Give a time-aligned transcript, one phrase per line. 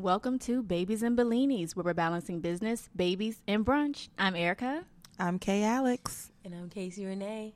[0.00, 4.08] Welcome to Babies and Bellinis, where we're balancing business, babies, and brunch.
[4.18, 4.82] I'm Erica.
[5.18, 6.30] I'm Kay Alex.
[6.42, 7.52] And I'm Casey Renee.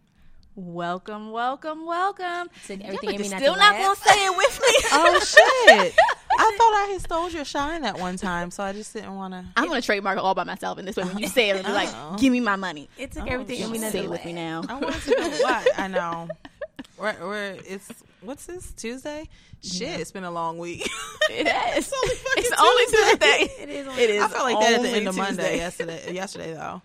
[0.55, 2.51] Welcome, welcome, welcome.
[2.67, 4.69] Took Y'all everything in me niggas not still to not gonna say it with me.
[4.93, 5.95] Oh shit!
[6.39, 9.33] I thought I had stole your shine that one time, so I just didn't want
[9.33, 9.45] to.
[9.57, 11.69] I'm gonna trademark it all by myself, in this way when you say it, it'll
[11.69, 12.17] be like, Oh.
[12.19, 14.25] "Give me my money." It took Oh, everything in me Don't not say it with
[14.25, 14.63] me now.
[14.69, 16.29] I wanted to know what I know.
[16.99, 17.91] We're, we're it's
[18.21, 19.29] what's this Tuesday?
[19.63, 20.89] Shit, it's been a long week.
[21.31, 21.91] It is.
[21.91, 23.39] It's only fucking It's only Tuesday.
[23.39, 23.63] Tuesday.
[23.63, 23.99] It is.
[23.99, 24.23] It is.
[24.23, 26.13] I felt like that at the only end of Monday yesterday.
[26.13, 26.83] Yesterday though,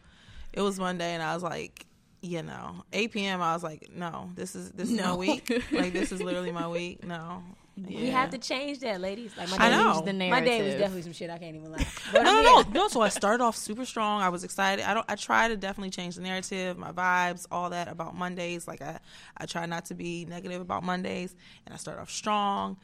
[0.54, 1.86] it was Monday, and I was like,
[2.22, 3.42] you know, 8 p.m.
[3.42, 5.16] I was like, no, this is this is my No.
[5.18, 5.50] week.
[5.74, 7.06] Like this is literally my week.
[7.06, 7.44] No,
[7.88, 9.36] We have to change that, ladies.
[9.38, 9.94] Like my I day, know.
[9.94, 11.30] Change the My day was definitely some shit.
[11.30, 11.86] I can't even lie.
[12.12, 12.88] But no, no, no, no.
[12.88, 14.22] So I started off super strong.
[14.22, 14.86] I was excited.
[14.86, 15.06] I don't.
[15.10, 18.68] I try to definitely change the narrative, my vibes, all that about Mondays.
[18.68, 19.00] Like I,
[19.38, 22.78] I try not to be negative about Mondays, and I start off strong.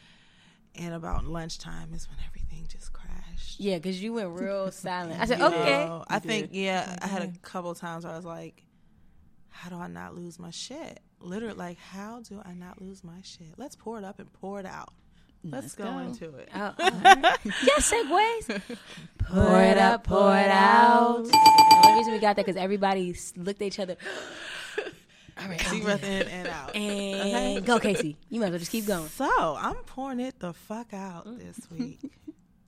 [0.77, 3.61] And about lunchtime is when everything just crashed.
[3.61, 5.21] Yeah, because you went real silent.
[5.21, 5.85] I said, You okay.
[5.85, 6.97] know, I think yeah.
[7.01, 7.41] I had a mm-hmm.
[7.43, 8.65] couple times where I was like,
[9.49, 13.21] "How do I not lose my shit?" Literally, like, how do I not lose my
[13.23, 13.53] shit?
[13.57, 14.93] Let's pour it up and pour it out.
[15.43, 15.99] Let's, Let's go, go.
[15.99, 16.49] into it.
[16.55, 17.37] Oh, all right.
[17.43, 18.61] yes, segues.
[19.19, 21.27] Pour it up, pour it out.
[21.85, 23.95] The only reason we got that because everybody looked at each other.
[25.37, 26.75] All right, Deep breath in and out.
[26.75, 28.15] and go, Casey.
[28.29, 29.07] You might as well just keep going.
[29.09, 29.27] So
[29.59, 31.77] I'm pouring it the fuck out this mm.
[31.77, 31.99] week.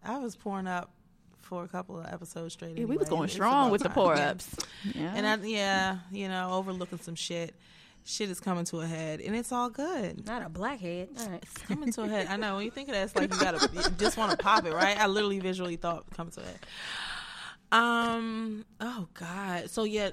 [0.03, 0.91] I was pouring up
[1.41, 2.77] for a couple of episodes straight.
[2.77, 4.53] Yeah, we was going strong about with the pour ups.
[4.93, 5.13] Yeah.
[5.15, 7.55] And I, yeah, you know, overlooking some shit.
[8.07, 10.25] Shit is coming to a head, and it's all good.
[10.25, 11.09] Not a blackhead.
[11.19, 11.43] All right.
[11.43, 12.27] It's coming to a head.
[12.27, 14.37] I know when you think of that, it's like you gotta you just want to
[14.37, 14.97] pop it, right?
[14.97, 16.59] I literally visually thought coming to a head.
[17.73, 18.63] Um.
[18.79, 19.69] Oh God.
[19.69, 20.11] So yeah,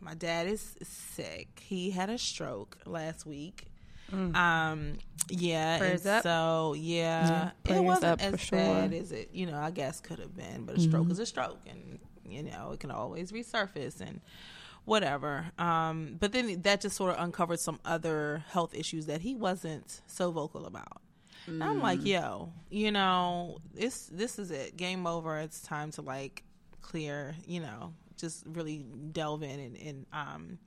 [0.00, 1.60] my dad is sick.
[1.60, 3.66] He had a stroke last week.
[4.12, 4.98] Um.
[5.28, 5.80] Yeah.
[5.80, 5.90] Mm.
[5.90, 6.22] And up.
[6.22, 8.58] So yeah, it wasn't as sure.
[8.58, 9.30] bad as it.
[9.32, 12.44] You know, I guess could have been, but a stroke is a stroke, and you
[12.44, 14.20] know it can always resurface and
[14.84, 15.46] whatever.
[15.58, 16.16] Um.
[16.18, 20.30] But then that just sort of uncovered some other health issues that he wasn't so
[20.30, 21.02] vocal about.
[21.46, 24.76] And I'm like, yo, you know, this this is it.
[24.76, 25.38] Game over.
[25.38, 26.42] It's time to like
[26.82, 30.58] clear, you know, just really delve in and, and um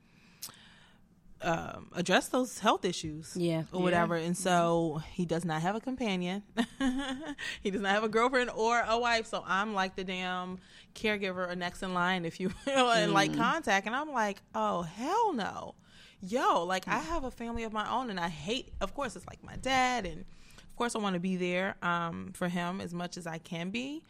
[1.43, 3.63] um, address those health issues, Yeah.
[3.71, 4.15] or whatever.
[4.15, 6.43] And so he does not have a companion.
[7.61, 9.25] he does not have a girlfriend or a wife.
[9.27, 10.59] So I'm like the damn
[10.95, 13.87] caregiver or next in line, if you will, and like contact.
[13.87, 15.75] And I'm like, oh hell no,
[16.21, 18.73] yo, like I have a family of my own, and I hate.
[18.81, 20.25] Of course, it's like my dad, and
[20.59, 23.69] of course I want to be there um, for him as much as I can
[23.69, 24.03] be.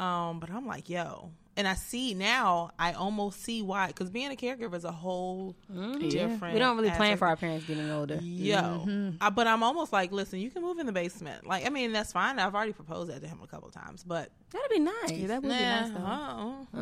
[0.00, 1.32] Um, but I'm like, yo.
[1.58, 3.88] And I see now, I almost see why.
[3.88, 5.56] Because being a caregiver is a whole
[5.98, 6.54] different.
[6.54, 8.20] We don't really plan for our parents getting older.
[8.22, 11.48] Yo, I, but I'm almost like, listen, you can move in the basement.
[11.48, 12.38] Like, I mean, that's fine.
[12.38, 15.10] I've already proposed that to him a couple times, but That'd be nice.
[15.10, 16.68] Yeah, that would be nice though.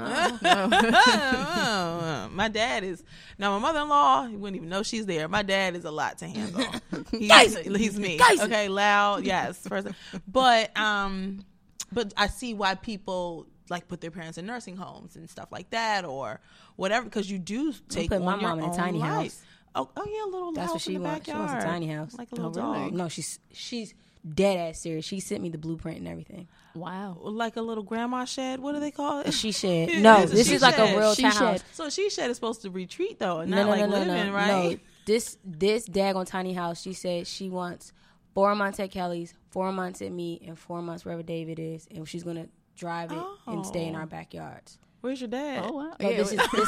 [0.47, 2.29] uh-uh.
[2.31, 3.03] my dad is
[3.39, 4.27] now my mother-in-law.
[4.27, 5.27] You wouldn't even know she's there.
[5.27, 6.65] My dad is a lot to handle.
[7.11, 8.21] He's, he's me.
[8.41, 9.89] Okay, loud, yes, first.
[10.29, 11.45] But um,
[11.93, 15.71] but I see why people like put their parents in nursing homes and stuff like
[15.71, 16.41] that, or
[16.77, 19.09] whatever, because you do take put my your mom in a tiny life.
[19.11, 19.43] house.
[19.75, 21.27] Oh, oh yeah, a little That's house what she in the wants.
[21.27, 22.15] She wants a tiny house.
[22.17, 22.85] like a oh, little Oh, really?
[22.87, 22.93] dog.
[22.95, 23.95] No, she's she's
[24.35, 25.05] dead ass serious.
[25.05, 26.49] She sent me the blueprint and everything.
[26.75, 27.17] Wow.
[27.23, 28.59] like a little grandma shed.
[28.61, 29.33] What do they call it?
[29.33, 29.91] She shed.
[30.03, 31.61] No, this she is like a real She townhouse.
[31.61, 31.63] shed.
[31.73, 33.99] So she shed is supposed to retreat though, and No, not no, like no, no,
[34.13, 34.71] living, no, right?
[34.73, 34.79] no.
[35.07, 36.81] This this daggone tiny house.
[36.83, 37.93] She said she wants
[38.35, 42.09] four months at Kelly's, four months at me, and four months wherever David is, and
[42.09, 44.01] she's gonna drive it and stay in Oh.
[44.01, 44.79] our backyards.
[45.03, 45.63] Where's your dad?
[45.65, 45.93] Oh wow.
[46.01, 46.67] No, Yeah, this is this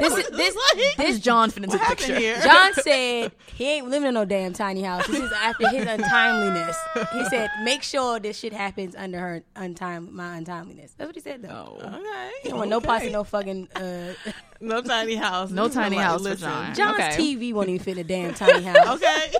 [0.00, 2.18] this is this This this John fit into the picture.
[2.18, 2.40] here?
[2.42, 5.06] John said he ain't living in no damn tiny house.
[5.06, 6.76] This is after his untimeliness.
[7.12, 10.94] He said, make sure this shit happens under her untime my untimeliness.
[10.96, 11.78] That's what he said though.
[11.80, 11.86] Oh.
[11.86, 12.30] Okay.
[12.42, 12.86] He don't want no okay.
[12.86, 14.14] posse, no fucking uh
[14.60, 15.50] no tiny house.
[15.52, 16.34] No tiny house for.
[16.34, 16.74] John.
[16.74, 17.16] John's Okay.
[17.16, 18.96] TV won't even fit in a damn tiny house.
[19.00, 19.32] Okay.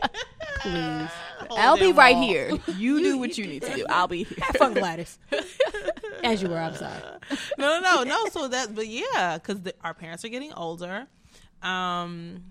[0.61, 1.11] Please.
[1.59, 2.59] I'll be Hold right them here.
[2.77, 3.87] You do what you need to do.
[3.89, 4.39] I'll be here.
[4.43, 5.19] Have fun, Gladys.
[6.25, 7.01] As you were, I'm sorry.
[7.59, 8.27] No, no, no, no.
[8.31, 11.07] So that, but yeah, because our parents are getting older.
[11.63, 12.45] Um,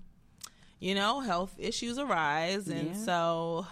[0.80, 3.04] you know, health issues arise, and Yeah.
[3.04, 3.66] so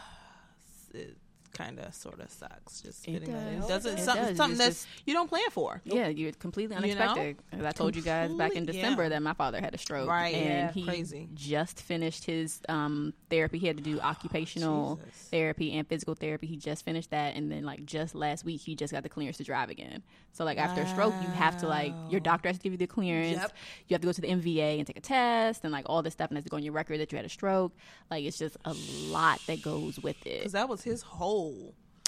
[0.94, 1.16] it
[1.52, 2.80] kind of sort of sucks.
[2.80, 3.58] Just It getting that in.
[3.60, 3.68] does.
[3.68, 4.36] Doesn't It something, does.
[4.36, 5.80] something that's you don't plan for.
[5.84, 7.02] Yeah, you're completely You know?
[7.02, 7.64] unexpected.
[7.66, 9.08] I told you guys back in December yeah.
[9.10, 11.28] that my father had a stroke, Right, And yeah, he crazy.
[11.34, 13.58] just finished his um, therapy.
[13.58, 15.28] He had to do occupational Jesus.
[15.30, 16.46] therapy and physical therapy.
[16.46, 19.36] He just finished that, and then like just last week, he just got the clearance
[19.38, 20.02] to drive again.
[20.32, 22.78] So like after a stroke, you have to like your doctor has to give you
[22.78, 23.36] the clearance.
[23.38, 23.52] Yep.
[23.88, 26.12] You have to go to the MVA and take a test, and like all this
[26.12, 27.72] stuff, and has to go on your record that you had a stroke.
[28.10, 28.74] Like it's just a
[29.08, 30.38] lot that goes with it.
[30.38, 31.39] Because that was his whole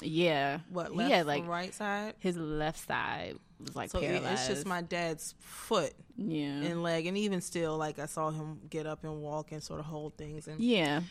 [0.01, 2.15] Yeah, What left, had like right side?
[2.19, 4.39] his left side was like So it- paralyzed.
[4.39, 8.59] it's just my dad's foot yeah, and leg, and even still, like I saw him
[8.69, 10.47] get up and walk and sort of hold things.
[10.47, 11.01] And yeah,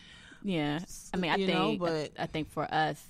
[0.43, 0.81] yeah.
[1.15, 3.03] I mean, I You think, know, but- I, I think for us,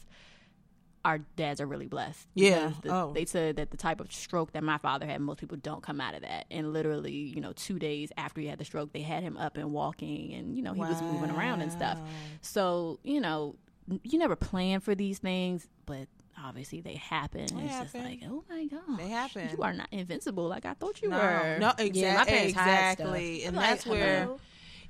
[1.05, 2.29] our dads are really blessed.
[2.35, 2.73] Yeah.
[2.83, 3.13] the- Oh.
[3.13, 6.01] they said that the type of stroke that my father had, most people don't come
[6.01, 6.47] out of that.
[6.49, 9.57] And literally, you know, two days after he had the stroke, they had him up
[9.57, 11.99] and walking, and you know, he was moving around and stuff.
[12.41, 13.57] So you know,
[14.03, 16.07] you never plan for these things, but
[16.43, 17.47] obviously they happen.
[17.57, 18.05] They it's just happen.
[18.05, 19.51] like, oh my god, They happen.
[19.51, 21.57] You are not invincible like I thought you no, were.
[21.61, 24.41] no, Yeah, exactly, parents exactly, and like, that's where hello?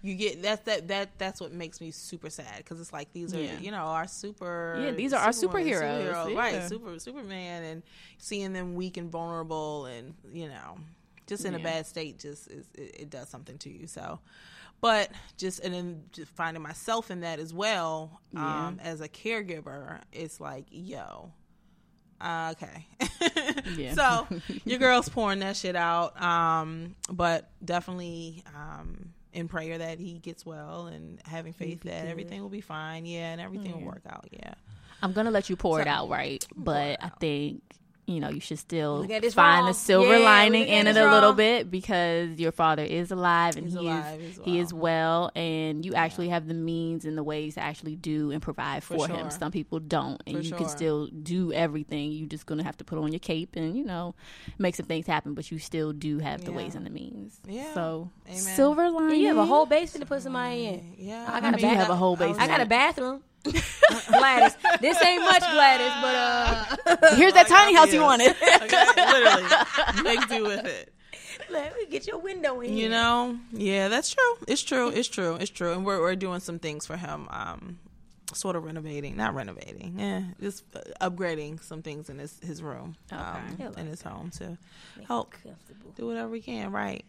[0.05, 3.33] you get that's that that that's what makes me super sad because it's like these
[3.35, 3.59] are Yeah.
[3.61, 6.39] you know our super Yeah, these are our Superwoman, superheroes, superhero, yeah.
[6.39, 7.83] right super superman and
[8.19, 10.77] seeing them weak and vulnerable and you know
[11.29, 14.19] just in a bad state just is it, it does something to you so
[14.83, 18.67] but just and then just finding myself in that as well Yeah.
[18.67, 21.33] um as a caregiver it's like yo
[22.21, 22.87] uh, okay.
[23.77, 23.95] Yeah.
[23.95, 24.29] so
[24.65, 30.45] your girl's pouring that shit out um but definitely um in prayer that he gets
[30.47, 33.07] well and having faith that everything will be fine.
[33.07, 34.29] Yeah and everything will work out.
[34.31, 34.53] Yeah.
[35.01, 36.47] I'm gonna let you pour it out, right?
[36.55, 37.63] But I think
[38.07, 39.69] you know you should still Look at this find wrong.
[39.69, 43.57] the silver Yeah, lining in it this a little bit because your father is alive
[43.57, 44.83] and He's he alive, is he's he is well.
[44.83, 48.83] well, and you actually have the means and the ways to actually do and provide
[48.83, 49.17] for, sure.
[49.17, 49.31] him.
[49.31, 52.11] Some people don't, and For you can still do everything.
[52.13, 54.15] You're just gonna have to put on your cape and you know
[54.59, 57.41] make some things happen, but you still do have the ways and the means.
[57.47, 57.73] Yeah.
[57.73, 58.39] So Amen.
[58.41, 59.21] silver lining.
[59.21, 60.95] You have a whole basement to put somebody in.
[60.99, 62.41] yeah I I got a do bath- have a whole basement.
[62.43, 63.23] I got a bathroom.
[64.09, 68.31] Gladys, this ain't much, Gladys, but uh, Here's that tiny house you wanted.
[68.63, 70.93] okay literally make do with it
[71.51, 72.77] let me get your window in.
[72.77, 74.35] You know, yeah, that's true.
[74.49, 74.89] It's true.
[74.89, 75.37] It's true.
[75.37, 75.73] It's true.
[75.73, 77.29] And we're we're doing some things for him.
[77.31, 77.79] Um,
[78.35, 80.65] sort of renovating, not renovating, yeah, just
[81.01, 83.81] upgrading some things in his his room, um, Okay.
[83.81, 84.57] in his home to
[85.07, 85.35] help
[85.97, 86.73] do whatever we can.
[86.73, 87.05] Right.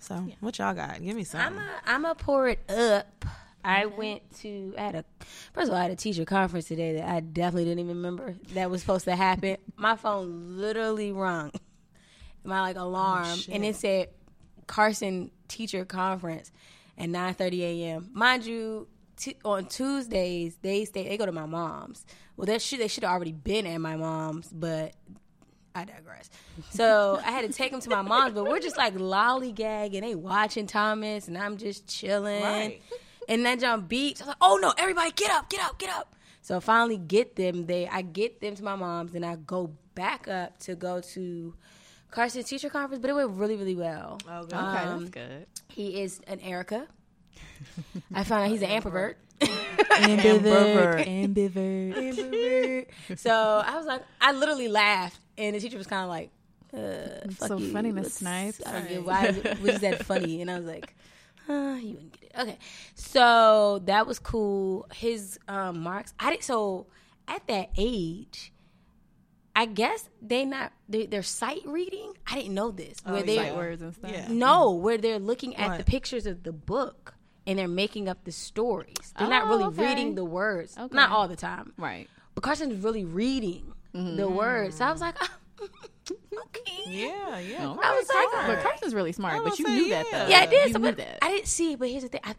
[0.00, 1.02] So, what y'all got?
[1.02, 1.40] Give me some.
[1.40, 3.24] I'm a, I'm a pour it up.
[3.64, 5.04] I went to I had a
[5.52, 8.34] first of all I had a teacher conference today that I definitely didn't even remember
[8.54, 9.56] that was supposed to happen.
[9.76, 11.52] My phone literally rung.
[12.44, 13.54] My like alarm shit.
[13.54, 14.08] and it said
[14.66, 16.50] Carson teacher conference
[16.96, 18.10] at 9:30 a.m.
[18.12, 22.06] Mind you, t- on Tuesdays they stay they go to my mom's.
[22.36, 24.92] Well, they should they should have already been at my mom's, but
[25.74, 26.30] I digress.
[26.70, 30.00] So I had to take them to my mom's, but we're just like lollygagging.
[30.00, 32.42] They watching Thomas, and I'm just chilling.
[32.42, 32.82] Right.
[33.28, 34.20] And that jump beats.
[34.22, 36.96] I was like, "Oh no, everybody, get up, get up, get up!" So I finally
[36.96, 37.88] get them there.
[37.92, 41.54] I get them to my mom's, and I go back up to go to
[42.10, 43.02] Carson's teacher conference.
[43.02, 44.18] But it went really, really well.
[44.26, 44.54] Oh, good.
[44.54, 45.46] Okay, Um, that's good.
[45.68, 46.86] He is an Erica.
[48.14, 49.14] I found out he's an ampervert.
[49.40, 51.06] ambivert.
[51.06, 51.94] Ambivert.
[51.94, 53.18] Ambivert.
[53.18, 56.30] so I was like, I literally laughed, and the teacher was kind of like,
[56.74, 57.72] uh, fuck so you.
[57.72, 58.62] funny, Miss What's- Snipes.
[58.66, 60.94] I don't get why is it- was that funny, and I was like,
[61.48, 62.38] uh, you wouldn't get it.
[62.40, 62.58] Okay,
[62.94, 64.86] so that was cool.
[64.94, 66.86] His um, marks, I did so
[67.26, 68.52] at that age.
[69.56, 72.12] I guess they not they, they're sight reading.
[72.30, 72.98] I didn't know this.
[73.04, 74.10] Where Oh, they Sight words and stuff.
[74.12, 74.26] Yeah.
[74.30, 77.14] no, where they're looking at the pictures of the book
[77.44, 79.12] and they're making up the stories.
[79.18, 79.88] They're not Oh, really okay.
[79.88, 80.76] reading the words.
[80.78, 80.94] Okay.
[80.94, 81.72] Not all the time.
[81.76, 82.08] Right.
[82.36, 84.76] But Carson's really reading the words.
[84.76, 85.16] So I was like,
[86.10, 86.82] okay.
[86.86, 87.56] Yeah, yeah.
[87.60, 90.26] Oh, I was like, but Carson's really smart, but you say, knew that though.
[90.28, 90.68] Yeah, I did.
[90.68, 91.18] You So, but that.
[91.22, 91.78] I didn't see it.
[91.78, 92.34] But here's the thing: I,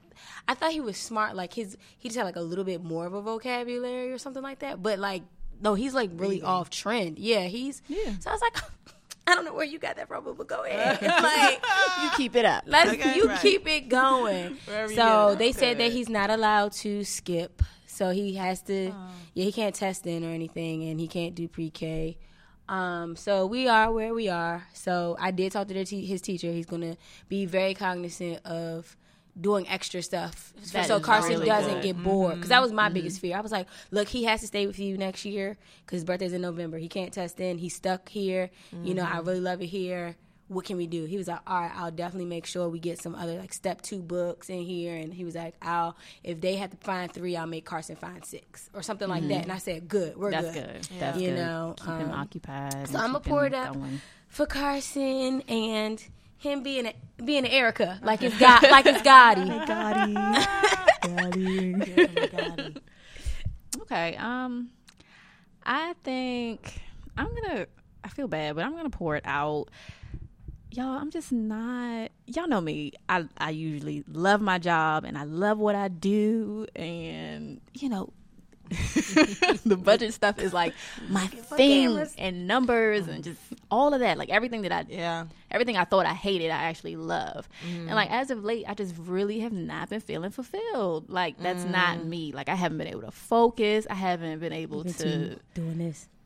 [0.47, 1.35] I thought he was smart.
[1.35, 4.43] Like his, he just had like a little bit more of a vocabulary or something
[4.43, 4.81] like that.
[4.81, 5.23] But like,
[5.61, 7.19] no, he's like really off trend.
[7.19, 7.81] Yeah, he's.
[7.87, 8.13] Yeah.
[8.19, 8.57] So I was like,
[9.27, 11.01] I don't know where you got that from, but go ahead.
[11.03, 11.63] like,
[12.03, 12.63] you keep it up.
[12.65, 13.39] Let's Okay, you right.
[13.39, 14.57] keep it going.
[14.65, 15.37] Wherever so get it.
[15.39, 17.61] they said that he's not allowed to skip.
[17.85, 18.93] So he has to
[19.33, 22.17] yeah, he can't test in or anything and he can't do pre-K.
[22.69, 24.63] Um, so we are where we are.
[24.73, 26.51] So I did talk to te- his teacher.
[26.51, 26.95] He's going to
[27.27, 28.95] be very cognizant of
[29.39, 31.83] doing extra stuff That so Carson really doesn't good.
[31.83, 33.37] get bored because that was my biggest fear.
[33.37, 36.33] I was like, look, he has to stay with you next year because his birthday's
[36.33, 36.77] in November.
[36.77, 37.57] He can't test in.
[37.57, 38.49] He's stuck here.
[38.83, 40.15] You know, I really love it here.
[40.49, 41.05] What can we do?
[41.05, 43.81] He was like, all right, I'll definitely make sure we get some other like step
[43.81, 44.95] two books in here.
[44.95, 48.25] And he was like, I'll if they have to find three, I'll make Carson find
[48.25, 49.43] six or something like that.
[49.43, 50.53] And I said, good, we're That's good.
[50.65, 50.87] good.
[50.99, 51.35] That's You good.
[51.37, 52.89] know, keep him um, occupied.
[52.89, 54.01] So I'm gonna pour it up going.
[54.27, 56.03] for Carson and
[56.37, 59.65] him being a, being an Erica, like it's God, like it's Gotti.
[59.67, 60.13] Gotti.
[61.01, 62.77] Gotti.
[63.81, 64.15] Okay.
[64.17, 64.69] Um,
[65.65, 66.79] I think
[67.17, 67.65] I'm gonna.
[68.03, 69.69] I feel bad, but I'm gonna pour it out.
[70.71, 72.11] Y'all, I'm just not.
[72.27, 72.93] Y'all know me.
[73.07, 78.13] I I usually love my job and I love what I do, and you know,
[78.69, 80.75] the budget stuff is like
[81.09, 83.39] my thing and numbers and just
[83.71, 84.19] all of that.
[84.19, 85.25] Like everything that I Yeah.
[85.49, 87.49] everything I thought I hated, I actually love.
[87.63, 88.19] And like mm-hmm.
[88.19, 91.09] as of late, I just really have not been feeling fulfilled.
[91.09, 92.05] Like that's not mm.
[92.05, 92.31] me.
[92.31, 93.87] Like I haven't been able to focus.
[93.89, 95.03] I haven't been able Been to.
[95.03, 96.07] too doing this.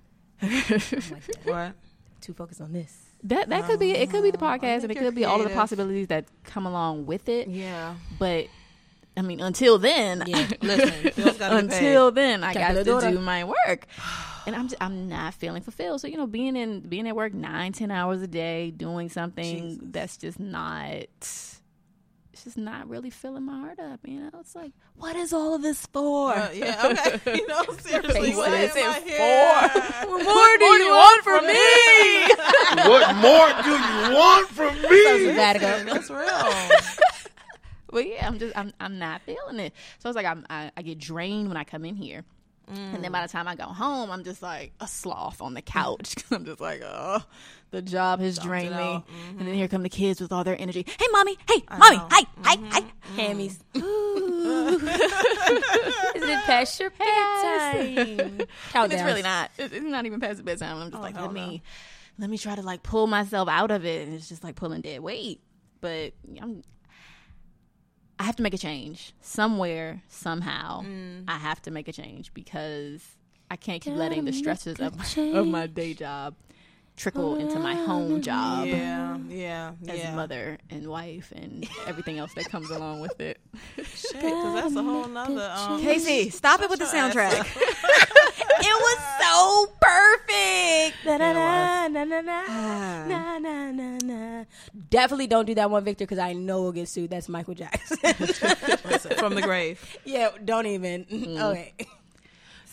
[0.42, 0.48] Oh
[0.92, 1.46] I'm like.
[1.46, 1.74] What?
[2.20, 3.13] Too focused on this.
[3.26, 4.10] That that could be it.
[4.10, 6.66] Could be the um, podcast, and it could be all of the possibilities that come
[6.66, 7.48] along with it.
[7.48, 7.96] Yeah.
[8.20, 8.48] But
[9.16, 10.48] I mean, until then, Yeah.
[10.62, 11.78] Listen, bills gotta get paid.
[11.78, 13.86] until then, I Got to do my work,
[14.46, 16.02] and I'm just, I'm not feeling fulfilled.
[16.02, 19.70] So you know, being in being at work nine ten hours a day doing something
[19.70, 19.80] Jesus.
[19.92, 21.06] that's just not.
[22.46, 24.30] It's just not really filling my heart up, you know.
[24.42, 26.34] It's like, what is all of this for?
[26.36, 27.22] Uh, yeah, okay.
[27.40, 30.08] You know, seriously, what is am I it here?
[30.10, 32.90] What more do you want from me?
[32.90, 35.28] What more do you want from me?
[35.28, 35.94] Sabbatical.
[35.94, 36.80] That's real.
[37.90, 39.72] But yeah, I'm just I'm I'm not feeling it.
[40.00, 42.26] So it's like I'm I, I get drained when I come in here.
[42.68, 45.62] And then by the time I go home, I'm just like a sloth on the
[45.62, 46.16] couch.
[46.16, 47.22] 'Cause I'm just like, oh,
[47.74, 48.82] the job has drained me.
[48.82, 49.08] out.
[49.08, 49.46] And mm-hmm.
[49.46, 50.86] then here come the kids with all their energy.
[50.88, 51.36] Hey, mommy.
[51.50, 51.98] Hey, mommy.
[51.98, 52.08] know.
[52.12, 52.70] Hi, hi, mm-hmm.
[52.70, 52.82] hi.
[52.82, 53.20] Mm-hmm.
[53.20, 53.58] Hammies.
[56.16, 58.48] Is it past your bedtime?
[58.72, 58.92] Countdown.
[58.92, 59.50] It's really not.
[59.58, 60.78] It's not even past the bedtime.
[60.78, 61.64] I'm just oh, like, let me,
[62.20, 64.82] let me try to like pull myself out of it, and it's just like pulling
[64.82, 65.42] dead weight.
[65.82, 66.62] But I'm,
[68.20, 70.84] I have to make a change somewhere, somehow.
[70.84, 71.24] Mm.
[71.28, 73.04] I have to make a change because
[73.50, 76.36] I can't keep letting the stresses of of my day job
[76.96, 78.68] trickle into my home job.
[78.68, 80.16] Yeah, yeah, As yeah.
[80.16, 83.40] mother and wife and everything else that comes along with it.
[83.78, 85.52] Shit, 'cause that's a whole nother.
[85.56, 87.46] Um, Casey, stop it with the soundtrack.
[88.66, 91.06] It was so perfect.
[91.06, 94.44] Na, na, na, na, na, na, na, na, na, na.
[94.90, 97.10] Definitely don't do that one, Victor, because I know we'll get sued.
[97.10, 97.98] That's Michael Jackson.
[99.18, 99.84] From the grave.
[100.06, 101.06] yeah, don't even.
[101.12, 101.74] Okay.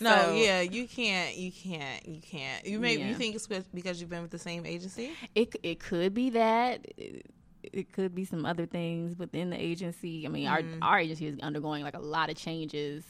[0.01, 2.65] No, So- yeah, you can't, you can't, you can't.
[2.65, 3.09] You may, Yeah.
[3.09, 5.11] you think it's because you've been with the same agency?
[5.35, 6.85] It it could be that.
[6.97, 7.25] It,
[7.63, 10.25] it could be some other things within the agency.
[10.25, 10.79] I mean, our mm.
[10.81, 13.03] our agency is undergoing like a lot of changes,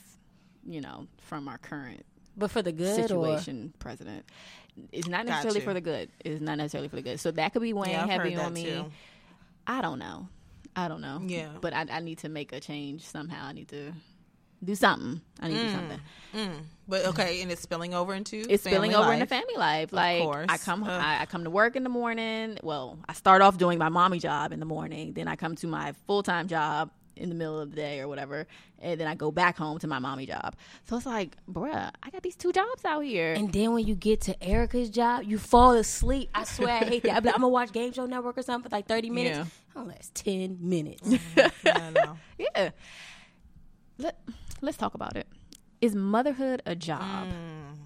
[0.66, 2.04] you know, from our current
[2.36, 3.72] But for the good situation.
[3.78, 4.26] President,
[4.92, 6.10] it's not necessarily for the good.
[6.24, 7.20] It's not necessarily for the good.
[7.20, 8.64] So that could be weighing Yeah, heavy on me.
[8.64, 8.92] too.
[9.66, 10.28] I don't know.
[10.74, 11.20] I don't know.
[11.24, 11.48] Yeah.
[11.60, 13.46] but I, I need to make a change somehow.
[13.46, 13.92] I need to
[14.64, 15.20] do something.
[15.40, 15.66] I need to Mm.
[15.66, 16.00] do something.
[16.88, 19.14] But okay, and it's spilling over into it's spilling over life.
[19.14, 19.92] into family life.
[19.92, 20.46] Like course.
[20.48, 20.90] I come, Ugh.
[20.90, 22.58] I, I come to work in the morning.
[22.62, 25.12] Well, I start off doing my mommy job in the morning.
[25.14, 28.08] Then I come to my full time job in the middle of the day or
[28.08, 28.46] whatever,
[28.78, 30.56] and then I go back home to my mommy job.
[30.88, 33.34] So it's like, bruh, I got these two jobs out here.
[33.34, 36.30] And then when you get to Erica's job, you fall asleep.
[36.34, 37.16] I swear I hate that.
[37.18, 39.38] I'm, like, I'm gonna watch Game Show Network or something for like 30 minutes.
[39.38, 39.44] Yeah.
[39.76, 41.08] Oh, that's 10 minutes.
[41.36, 42.18] Yeah, I know.
[42.38, 42.70] yeah.
[43.98, 44.18] Let,
[44.62, 45.26] let's talk about it.
[45.80, 47.26] Is motherhood a job?
[47.26, 47.78] Mm.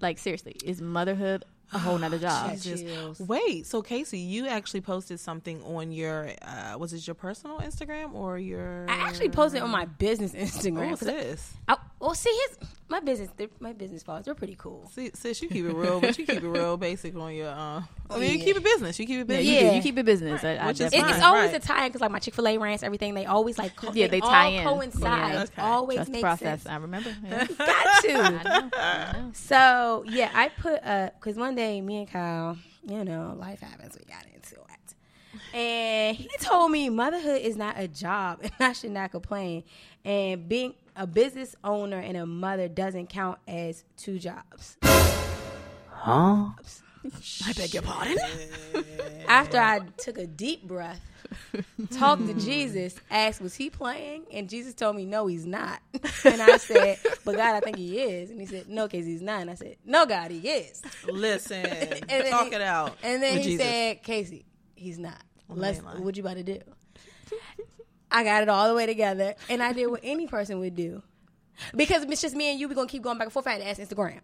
[0.00, 2.52] Like seriously, is motherhood a whole nother job?
[2.52, 2.80] Jesus.
[2.80, 3.20] Jesus.
[3.20, 8.14] Wait, so Casey, you actually posted something on your uh was it your personal Instagram
[8.14, 10.90] or your I actually posted on my business Instagram.
[10.90, 11.52] What's 'cause I- this?
[11.68, 13.28] I, well, see, his my business,
[13.60, 14.88] my business followers, they're pretty cool.
[14.94, 17.48] See, sis, you keep it real, but you keep it real basic on your.
[17.48, 18.98] uh I mean, you keep it business.
[18.98, 19.46] You keep it Yeah, business.
[19.46, 19.70] you, Yeah.
[19.70, 19.76] do.
[19.76, 20.42] you keep it business.
[20.44, 21.62] I, I Which is It, definitely- it's always right.
[21.62, 23.92] a tie in because like my Chick Fil A rants, everything they always like co-
[23.92, 24.90] Yeah, they tie all in.
[24.92, 25.32] coincide.
[25.34, 25.42] Yeah.
[25.42, 25.62] Okay.
[25.62, 26.62] Always trust the make process.
[26.62, 26.66] sense.
[26.66, 27.14] I remember.
[27.26, 27.46] Yeah.
[27.58, 28.12] Got to.
[28.14, 28.70] I know.
[28.78, 29.30] I know.
[29.34, 33.98] So yeah, I put uh because one day me and Kyle, you know, life happens.
[33.98, 38.72] We got into it, and he told me motherhood is not a job, and I
[38.72, 39.64] should not complain.
[40.04, 44.76] And being a business owner and a mother doesn't count as two jobs.
[45.90, 46.50] Huh?
[47.44, 48.18] I beg your pardon.
[49.26, 51.00] After I took a deep breath,
[51.90, 52.38] talked to hmm.
[52.38, 55.80] Jesus, asked was he playing, and Jesus told me no, he's not.
[56.24, 58.30] And I said, but God, I think he is.
[58.30, 59.40] And he said, no, cause he's not.
[59.40, 60.82] And I said, no, God, he is.
[61.06, 61.62] Listen,
[62.08, 62.96] then talk he- it out.
[63.02, 63.64] And then he Jesus.
[63.64, 64.44] said, Casey,
[64.74, 65.22] he's not.
[65.48, 66.60] Oh, Let's, what you about to do?
[68.10, 71.02] I got it all the way together, and I did what any person would do.
[71.74, 73.46] Because it's just me and you, we're gonna keep going back and forth.
[73.46, 74.20] I had to ask Instagram.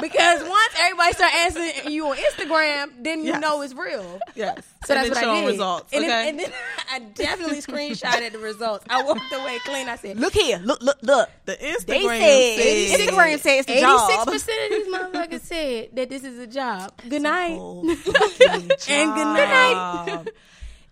[0.00, 3.40] Because once everybody start asking you on Instagram, then you Yes.
[3.40, 4.18] know it's real.
[4.34, 4.56] yes.
[4.86, 5.50] So And that's then what show I 'em did.
[5.52, 5.92] Results.
[5.92, 6.08] and, okay.
[6.12, 6.52] then, and then
[6.92, 8.84] I definitely screenshotted the results.
[8.90, 9.88] I walked away clean.
[9.88, 10.58] I said, Look here.
[10.64, 11.28] Look, look, look.
[11.46, 11.86] the Instagram
[12.20, 14.26] They said, said- Instagram said it's the Eighty-six job.
[14.28, 16.92] percent of these motherfuckers said that this is a job.
[17.08, 20.28] Good night, Oh, and good night, job.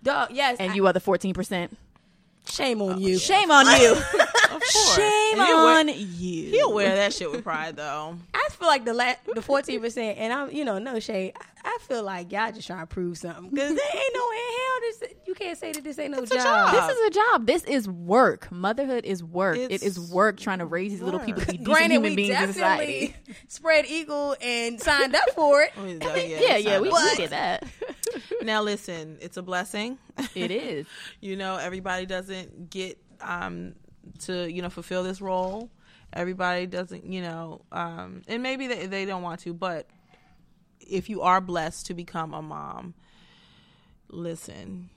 [0.03, 0.29] dog.
[0.33, 1.71] Yes, And I- you are the 14%.
[2.49, 3.19] shame on you.
[3.19, 3.95] Shame on you.
[4.75, 4.97] Of course.
[4.97, 6.51] Shame And he'll wear- on you.
[6.51, 8.17] He'll wear that shit with pride, though.
[8.35, 11.33] I feel like the la- the fourteen percent, and I'm you know no shade.
[11.41, 14.37] I, I feel like y'all just trying to prove something because there ain't no way
[14.37, 16.39] in hell this, you can't say that this ain't no a job.
[16.43, 16.73] job.
[16.89, 17.47] This is a job.
[17.47, 18.51] This is work.
[18.51, 19.57] Motherhood is work.
[19.59, 22.17] It It's work trying to raise these little people to be decent Granted, human we
[22.17, 23.17] beings in society.
[23.49, 25.73] spread eagle and signed up for it.
[25.77, 27.65] Oh, yeah, Yeah, yeah, we, we But- did that.
[28.43, 29.99] Now listen, it's a blessing.
[30.35, 30.87] It is.
[31.21, 33.75] you know, everybody doesn't get um
[34.21, 35.71] to you know fulfill this role.
[36.13, 39.87] Everybody doesn't, you know, um, and maybe they they don't want to, but
[40.81, 42.95] if you are blessed to become a mom,
[44.09, 44.91] listen.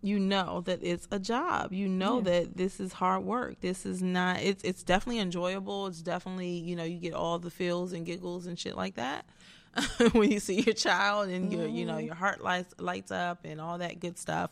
[0.00, 1.72] You know that it's a job.
[1.72, 3.60] You know that this is hard work.
[3.60, 4.40] This is not.
[4.40, 5.88] It's it's definitely enjoyable.
[5.88, 9.26] It's definitely you know you get all the feels and giggles and shit like that
[10.12, 13.60] when you see your child and your you know your heart lights lights up and
[13.60, 14.50] all that good stuff.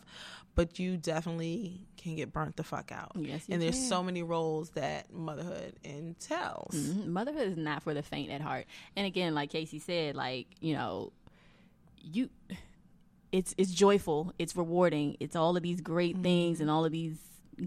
[0.55, 3.11] But you definitely can get burnt the fuck out.
[3.15, 3.85] Yes, you and there's can.
[3.87, 6.73] so many roles that motherhood entails.
[6.75, 7.07] Mhm.
[7.07, 8.65] Motherhood is not for the faint at heart.
[8.95, 11.11] And again, like Casey said, like you know,
[12.01, 12.29] you,
[13.31, 17.17] it's it's joyful, it's rewarding, it's all of these great things and all of these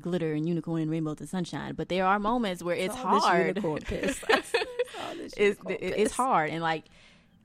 [0.00, 1.74] glitter and unicorn and rainbows and sunshine.
[1.74, 3.48] But there are moments where it's hard.
[3.56, 4.22] unicorn piss.
[4.30, 5.78] All this it's piss.
[5.80, 6.84] it's hard and like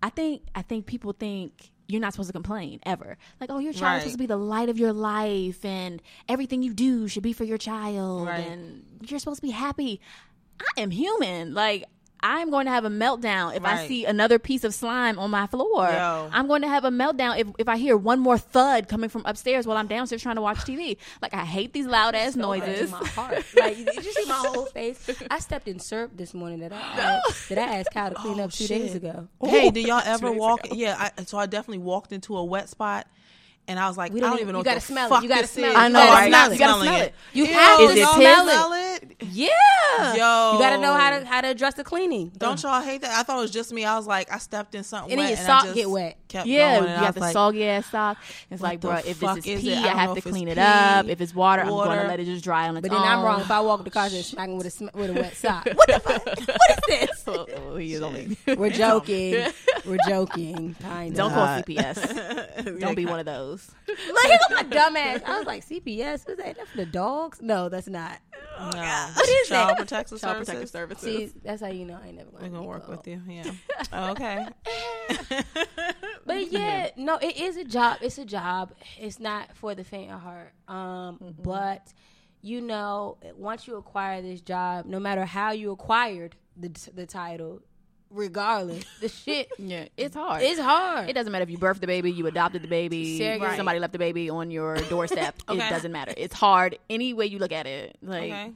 [0.03, 3.17] I think I think people think you're not supposed to complain ever.
[3.39, 3.99] Like, oh, your child's Right.
[4.01, 7.43] supposed to be the light of your life, and everything you do should be for
[7.43, 8.47] your child, Right.
[8.47, 9.99] and you're supposed to be happy.
[10.59, 11.53] I am human.
[11.53, 11.85] Like,
[12.27, 15.45] I'm going to have a meltdown if I see another piece of slime on my
[15.45, 15.87] floor.
[15.87, 16.29] Yo.
[16.33, 19.21] I'm going to have a meltdown if, if I hear one more thud coming from
[19.25, 20.97] upstairs while I'm downstairs trying to watch TV.
[21.21, 22.91] Like, I hate these loud ass So hurt to noises.
[22.91, 23.45] my heart.
[23.55, 25.07] Like, did you see my whole face?
[25.29, 28.45] I stepped in syrup this morning that I that I asked Kyle to clean Oh,
[28.45, 28.81] up two shit.
[28.81, 29.27] days ago.
[29.43, 30.65] Hey, did y'all ever walk?
[30.65, 30.73] ago.
[30.75, 33.05] Yeah, I, so I definitely walked into a wet spot,
[33.67, 35.15] and I was like, We don't don't even- even know you what gotta the smell
[35.15, 35.23] it.
[35.23, 35.77] You gotta this smell it.
[35.77, 36.31] I know, No, I'm right?
[36.31, 37.01] not You gotta smell it.
[37.07, 37.15] it.
[37.33, 38.41] You Ew, have to Is it y'all piss?
[38.43, 38.81] smell it?
[39.31, 39.49] Yeah,
[40.13, 42.31] Yo, you got to know how to how to address the cleaning.
[42.37, 43.11] Don't y'all hate that?
[43.11, 43.85] I thought it was just me.
[43.85, 45.75] I was like, I stepped in something And then wet, your and sock I just
[45.75, 46.17] get wet.
[46.27, 48.17] Kept Yeah, going, you got the like, soggy ass sock.
[48.51, 49.77] It's like, the bro, if this is is pee, it?
[49.77, 51.07] I I have to clean it up.
[51.07, 53.01] If it's water, I'm going to let it just dry on its But then.
[53.07, 55.11] I'm wrong if I walk to the car and smack him with a sm- with
[55.11, 55.65] a wet sock.
[55.75, 56.25] What the fuck?
[56.25, 57.23] What is this?
[57.23, 58.37] So, he is only.
[58.57, 59.45] We're joking.
[59.85, 60.75] We're joking.
[61.13, 62.79] Don't call CPS.
[62.79, 63.54] Don't be one of those.
[63.87, 65.21] Look, here go my dumb ass.
[65.25, 66.27] I was like, CPS?
[66.27, 67.41] Was that for the dogs?
[67.41, 68.19] No, that's not.
[68.59, 68.67] no.
[68.67, 69.77] What is Child that?
[69.77, 70.45] Protective Child Services.
[70.45, 71.31] Protective Services.
[71.31, 73.21] See, that's how you know I ain't never We're going gonna work with you.
[73.27, 73.51] Yeah.
[73.93, 74.45] Oh, okay.
[76.25, 77.99] But yeah, no, it is a job.
[78.01, 78.73] It's a job.
[78.99, 80.53] It's not for the faint of heart.
[80.67, 81.93] Um, but
[82.41, 87.61] you know, once you acquire this job, no matter how you acquired the the title,
[88.15, 90.41] regardless, the shit Yeah, it's hard.
[90.41, 91.09] It's hard.
[91.09, 93.55] it doesn't matter if you birthed the baby, you adopted the baby, Surrogate.
[93.57, 95.35] somebody left the baby on your doorstep.
[95.49, 95.65] Okay.
[95.65, 96.13] It doesn't matter.
[96.17, 97.97] It's hard any way you look at it.
[98.01, 98.51] Like, Okay.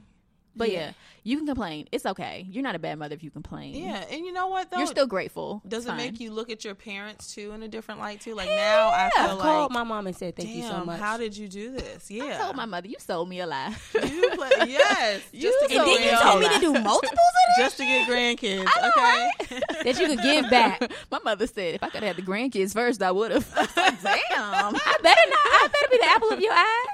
[0.56, 0.78] but Yeah.
[0.80, 0.92] yeah.
[1.22, 1.86] You can complain.
[1.92, 2.46] It's okay.
[2.48, 3.74] You're not a bad mother if you complain.
[3.74, 4.78] Yeah, and you know what though?
[4.78, 5.62] you're still grateful.
[5.66, 5.96] Does It's it fine.
[5.98, 8.34] make you look at your parents too in a different light too?
[8.34, 11.00] Like now, I I feel called my mom and said thank you so much.
[11.00, 12.10] how did you do this?
[12.10, 13.74] Yeah, I told my mother, you sold me a lie.
[13.94, 17.12] you play, yes, just to You get and then you told me to do multiples
[17.12, 17.64] of this.
[17.66, 18.68] just to get grandkids.
[18.90, 20.90] Okay, that you could give back.
[21.10, 23.48] my mother said if I could have had the grandkids first, I would have.
[23.54, 24.74] Damn.
[24.76, 25.38] I better not.
[25.44, 26.86] I better be the apple of your eye.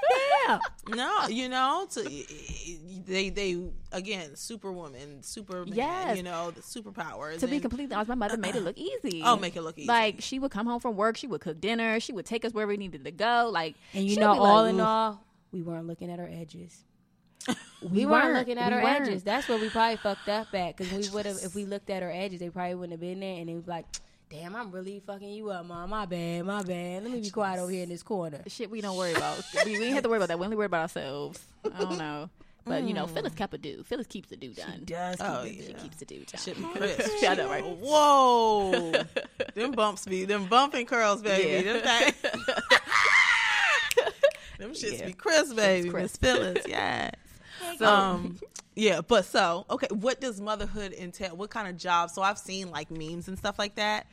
[0.47, 0.59] Damn.
[0.97, 2.03] no, you know, to,
[3.05, 3.57] they they
[3.91, 6.17] again, superwoman, superman, Yes.
[6.17, 7.39] you know, the superpowers.
[7.39, 9.21] to be and- completely honest, my mother made it look easy.
[9.23, 9.87] Oh, make it look easy.
[9.87, 12.53] Like she would come home from work, she would cook dinner, she would take us
[12.53, 13.49] where we needed to go.
[13.51, 16.83] Like, And you know, all like, in all, we weren't looking at our edges.
[17.81, 18.37] We We, weren't, weren't.
[18.39, 19.07] looking at We our weren't.
[19.07, 19.23] edges.
[19.23, 20.75] That's where we probably fucked up at.
[20.75, 23.19] Because we would have, if we looked at our edges, they probably wouldn't have been
[23.19, 23.37] there.
[23.37, 23.85] And they would be like,
[24.31, 25.91] "Damn, I'm really fucking you up, mom.
[25.91, 27.03] My bad, my bad.
[27.03, 29.41] Let me be quiet over here in this corner." shit we don't worry about.
[29.63, 30.39] we, we ain't have to worry about that.
[30.39, 31.39] We only worry about ourselves.
[31.71, 32.29] I don't know.
[32.67, 33.83] But you know, Phyllis kept a do.
[33.83, 34.81] Phyllis keeps the do done.
[34.85, 36.41] Does Oh, keep it She keeps the do done.
[36.41, 37.11] Shit be crisp.
[37.27, 37.65] I know, right?
[37.65, 38.91] Whoa,
[39.55, 41.65] them bumps be them bumping curls, baby.
[41.67, 41.73] Yeah.
[41.73, 42.47] Them, things.
[44.59, 45.07] them shits Yeah.
[45.07, 45.85] be crisp, baby.
[45.89, 46.21] Miss crisp.
[46.21, 47.11] Phyllis, yes.
[47.77, 48.39] So, um
[48.75, 52.69] yeah but so okay what does motherhood entail what kind of job so i've seen
[52.71, 54.05] like memes and stuff like that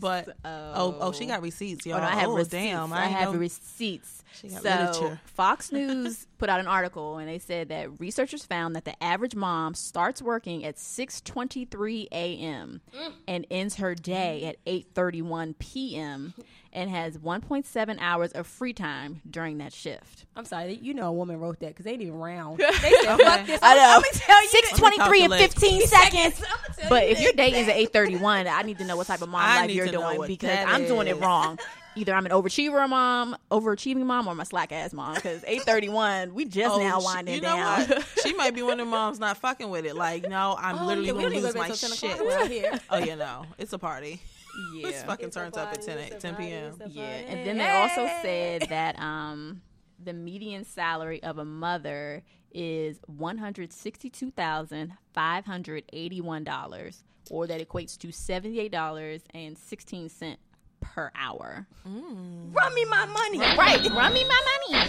[0.00, 2.50] but oh oh she got receipts y'all Oh, no, I have oh, receipts.
[2.52, 4.16] damn I, ain't have know- receipts.
[4.32, 5.20] She got So literature.
[5.26, 9.34] Fox News put out an article and they said that researchers found that the average
[9.34, 12.80] mom starts working at 6:23 a.m.
[12.96, 13.12] Mm.
[13.28, 16.34] and ends her day at 8:31 p.m.
[16.72, 20.24] and has 1.7 hours of free time during that shift.
[20.36, 22.58] I'm sorry, you know a woman wrote that because they ain't even round.
[22.80, 23.82] They said, "Fuck this." I know.
[23.82, 24.48] I'm gonna tell you.
[24.48, 26.42] Six Let me twenty-three and fifteen seconds.
[26.48, 27.50] I'ma But you if your this.
[27.52, 29.70] day is at eight thirty-one, I need to know what type of mom I life
[29.72, 31.58] you're doing because I'm doing it wrong.
[31.96, 35.16] Either I'm an overachiever mom, overachieving mom, or I'm slack ass mom.
[35.16, 37.88] Because eight thirty-one, we just Oh, now she- winding you know down.
[37.88, 38.08] what?
[38.22, 39.96] she might be one of the moms not fucking with it.
[39.96, 42.12] Like, no, I'm Oh, literally yeah, gonna don't lose my back till 10 shit.
[42.20, 42.78] o'clock around here.
[42.90, 44.20] Oh, you know, it's a party.
[44.54, 46.74] Yeah, This fucking turns up at 10, a- 10 p.m.
[46.88, 47.02] yeah.
[47.02, 49.62] And then they also said that um,
[50.02, 57.04] the median salary of a mother is one hundred sixty-two thousand five hundred eighty-one dollars,
[57.30, 60.40] or that equates to seventy-eight dollars and sixteen cent
[60.80, 61.66] per hour.
[61.88, 62.54] Mm.
[62.54, 63.38] Run me my money.
[63.56, 64.40] Right, run me my
[64.72, 64.86] money.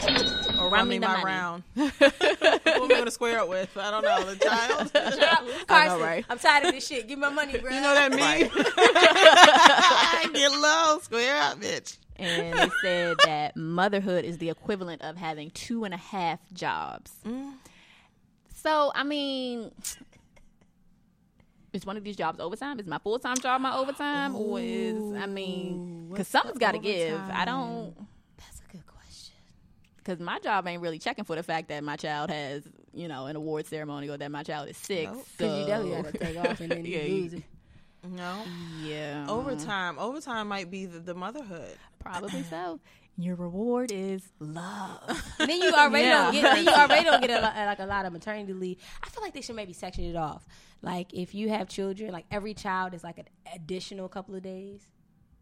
[0.58, 1.25] Or Run run me me my money.
[1.25, 1.63] round.
[1.75, 3.75] what am I going to square up with?
[3.77, 4.34] I don't know.
[4.34, 4.91] The child.
[5.67, 6.25] Carson, right?
[6.30, 7.08] I'm tired of this shit.
[7.08, 7.71] Give me my money, bro.
[7.71, 8.49] You know that meme?
[10.34, 11.97] Get low, square up, bitch.
[12.17, 17.12] and they said that motherhood is the equivalent of having two and a half jobs.
[17.25, 17.54] Mm.
[18.56, 19.71] So, I mean,
[21.73, 22.79] is one of these jobs overtime?
[22.79, 26.79] Is my full time job my overtime, or is I mean, because something's got to
[26.79, 27.19] give.
[27.31, 27.95] I don't
[28.38, 29.36] That's a good question.
[29.97, 33.25] because my job ain't really checking for the fact that my child has you know
[33.27, 35.10] an award ceremony or that my child is sick.
[35.12, 35.25] Nope.
[35.38, 37.43] Because you So- definitely got to take off and then Yeah, you you- lose it.
[38.03, 38.41] No.
[38.84, 39.99] yeah, Overtime.
[39.99, 41.77] Overtime might be the, the motherhood.
[41.99, 42.79] probably so.
[43.21, 45.23] Your reward is love.
[45.39, 46.23] And then you already Yeah.
[46.23, 46.55] don't get.
[46.55, 48.77] Then you already don't get a lot, like a lot of maternity leave.
[49.03, 50.45] I feel like they should maybe section it off.
[50.81, 54.81] Like if you have children, like every child is like an additional couple of days.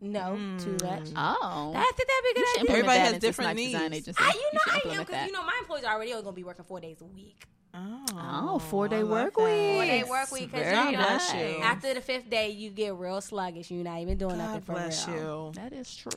[0.01, 0.83] No, too mm.
[0.83, 1.09] much.
[1.15, 2.61] Oh, I think that'd be a good idea.
[2.61, 3.75] Implement Everybody has different needs.
[3.75, 6.23] I, you You know, should I am because you know my employees are already only
[6.23, 7.43] gonna be working four days a week.
[7.73, 8.05] Oh,
[8.51, 9.43] Oh, four day I work that.
[9.43, 9.75] week.
[9.75, 10.51] Four day work week.
[10.51, 11.59] Because Very you know, bless you.
[11.61, 13.69] after the fifth day, you get real sluggish.
[13.69, 15.53] You're not even doing nothing God for bless real.
[15.55, 15.61] you.
[15.61, 16.11] That is true.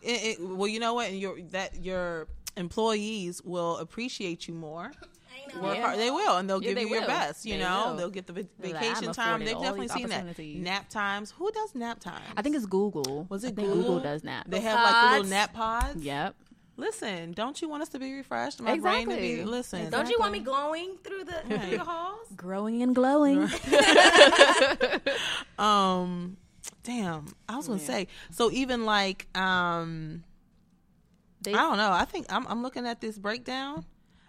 [0.00, 1.08] It, it, well, you know what?
[1.10, 4.92] And your that your employees will appreciate you more.
[5.60, 5.82] Work Yeah.
[5.82, 5.98] hard.
[5.98, 7.44] They will, and they'll Yeah, give they you your best.
[7.44, 7.96] You They know, will.
[7.96, 9.40] they'll get the va- They're like, vacation time.
[9.44, 10.38] They've definitely seen that.
[10.38, 11.32] Nap times.
[11.32, 12.22] Who does nap times?
[12.36, 13.26] I think it's Google.
[13.28, 13.82] Was it I think Google?
[13.82, 14.46] Google does nap.
[14.48, 16.02] they have like the little nap pods.
[16.02, 16.34] Yep.
[16.82, 18.60] Listen, don't you want us to be refreshed?
[18.60, 19.44] My brain to be Exactly.
[19.44, 19.90] listen.
[19.90, 21.60] Don't you want me glowing through the Right.
[21.68, 22.26] through the halls?
[22.34, 23.48] Growing and glowing.
[25.58, 26.36] Um,
[26.82, 27.26] damn.
[27.48, 28.08] I was gonna say.
[28.30, 30.24] So even like um,
[31.42, 31.92] They, I don't know.
[31.92, 33.84] I think I'm I'm looking at this breakdown.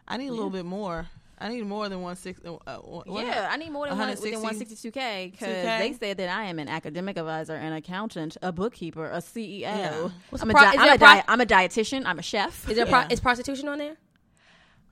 [0.08, 1.08] I need a little bit more.
[1.44, 2.40] I need more than one six.
[2.46, 6.18] Uh, uh, what- yeah, I need more than one, within 160 162k because they said
[6.18, 9.60] that I am an academic advisor, an accountant, a bookkeeper, a CEO.
[9.62, 10.10] Yeah.
[10.30, 12.04] What's I'm, the a pro- di- I'm, a a pro- di- I'm a dietitian.
[12.06, 12.70] I'm a chef.
[12.70, 13.04] Is there Yeah.
[13.06, 13.98] pro- is prostitution on there?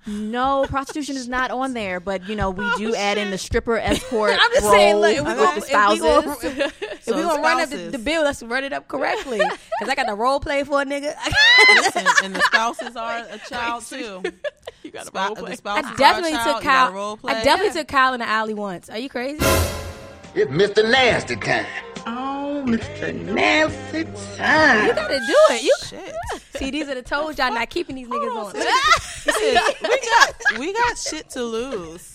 [0.07, 3.77] No, prostitution is not on there, but you know we do add in the stripper
[3.77, 4.31] escort.
[4.41, 5.35] I'm just role saying, look, if we Okay.
[5.43, 6.43] gonna, if we gonna, spouses.
[6.59, 9.37] if, if So we gonna run up the, the bill, let's run it up correctly.
[9.79, 11.15] Because I got the role play for a nigga.
[11.75, 14.21] Listen, and the spouses are a child too.
[14.83, 16.55] you got Spou- the spouses I definitely a child.
[16.57, 16.91] took Kyle.
[16.93, 17.33] role play.
[17.33, 18.89] I definitely took Kyle in the alley once.
[18.89, 19.39] Are you crazy?
[20.33, 20.89] It's Mr.
[20.89, 21.65] Nasty time.
[22.07, 23.13] Oh, Mr.
[23.13, 24.03] Nasty
[24.37, 24.87] time.
[24.87, 25.63] You gotta do it.
[25.63, 26.15] You Shit.
[26.55, 28.53] see, these are the toes y'all not keeping these niggas on.
[28.53, 32.10] Listen, we got we got shit to lose.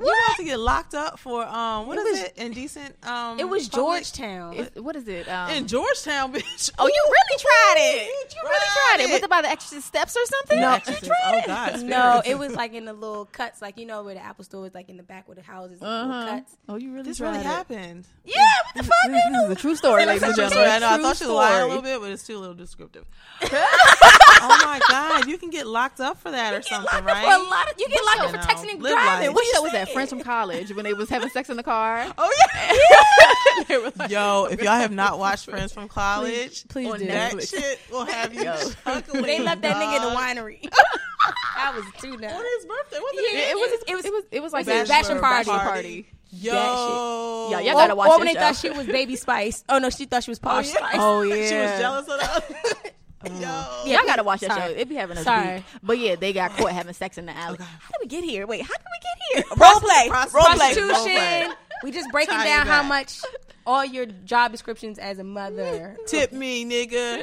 [0.00, 3.38] You about to get locked up for um what It is was- it indecent um
[3.40, 4.54] It was public- Georgetown.
[4.54, 5.28] Is- what is it?
[5.28, 6.70] Um, in Georgetown, bitch.
[6.78, 8.06] oh, you really tried it.
[8.06, 9.12] You You really tried it.
[9.12, 10.60] Was it by the extra steps or something?
[10.60, 14.02] No, you oh god, No, it was like in the little cuts, like you know
[14.04, 16.26] where the Apple store is, like in the back where the houses, Uh-huh.
[16.36, 16.56] cuts.
[16.68, 17.46] Oh, you really this tried really it.
[17.46, 18.06] happened.
[18.24, 18.34] Yeah,
[18.74, 18.92] what the fuck?
[19.10, 20.68] This, this is a true story, ladies and gentlemen.
[20.68, 20.88] I know.
[20.90, 23.04] I thought she was lying a little bit, but it's too little descriptive.
[23.42, 27.24] oh my god, you can get locked up for that or something, right?
[27.24, 29.32] For a lot of, you get locked up for texting and driving.
[29.32, 29.87] What What was that?
[29.88, 29.94] Saying?
[29.94, 32.06] Friends from college when they was having sex in the car.
[32.18, 33.64] Oh yeah.
[33.68, 37.06] They like- Yo, if y'all have not watched Friends from College, please on do.
[37.06, 37.50] that Netflix.
[37.50, 38.44] shit will have you
[38.84, 39.22] chuckling.
[39.24, 40.68] They left that nigga in the winery.
[41.56, 42.34] I was too nuts.
[42.34, 43.50] On his birthday, wasn't Yeah, it?
[43.50, 43.72] it was.
[43.72, 44.04] it It was- was.
[44.04, 44.24] It was.
[44.32, 46.02] It was like it a bachelor bachelor party.
[46.02, 46.06] party.
[46.30, 48.40] Yo, Yeah, y'all gotta watch or that when they show.
[48.40, 49.64] thought she was Baby Spice.
[49.68, 50.74] Oh no, she thought she was Oh, Posh yeah.
[50.74, 50.96] Spice.
[50.98, 52.92] Oh yeah, she was jealous of that.
[53.24, 54.74] Uh, Yo, Yeah, Y'all gotta watch that sorry.
[54.74, 54.78] show.
[54.80, 55.54] It be having a Sorry.
[55.56, 55.64] weak.
[55.82, 57.54] But yeah, they got caught having sex in the alley.
[57.54, 57.64] Okay.
[57.64, 58.46] How did we get here?
[58.46, 59.56] Wait, how did we get here?
[59.56, 60.88] Role play, Prostitution.
[60.88, 61.54] prostitution.
[61.84, 63.20] We just breaking Tie it down how much
[63.66, 65.96] all your job descriptions as a mother.
[66.06, 67.22] tip me, nigga.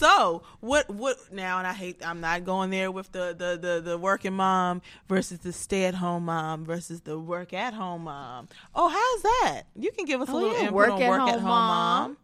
[0.00, 0.88] So what?
[0.88, 1.58] What now?
[1.58, 2.00] And I hate.
[2.04, 5.94] I'm not going there with the the the, the working mom versus the stay at
[5.94, 8.48] home mom versus the work at home mom.
[8.74, 9.62] Oh, how's that?
[9.76, 11.40] You can give us a Oh, little yeah, input work on at work at home
[11.40, 12.16] home mom.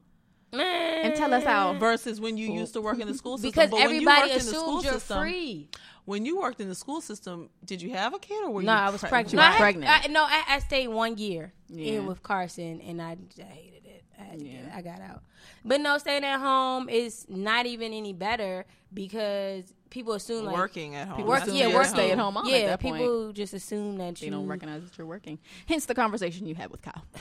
[0.52, 1.74] mom And tell us how.
[1.74, 3.50] Eh, versus when you used to work in the school system.
[3.50, 5.68] because But when you everybody the school you're system, free.
[6.06, 8.72] When you worked in the school system, did you have a kid or were No,
[8.72, 8.78] you?
[8.78, 9.34] I was pre- pregnant.
[9.34, 10.04] No, I pregnant.
[10.04, 11.94] I, no, I, I stayed one year Yeah.
[11.94, 13.85] in with Carson, and I, I hated it.
[14.18, 14.74] I, had to get- Yeah.
[14.76, 15.22] I got out.
[15.64, 20.94] But no, staying at home is not even any better because people assume like working
[20.94, 21.26] at home.
[21.26, 21.44] Work.
[21.46, 21.86] Yeah, you're work.
[21.86, 22.96] stay-at-home mom at Yeah, that point.
[22.96, 25.38] people just assume that They you don't recognize that you're working.
[25.66, 27.04] Hence the conversation you had with Kyle.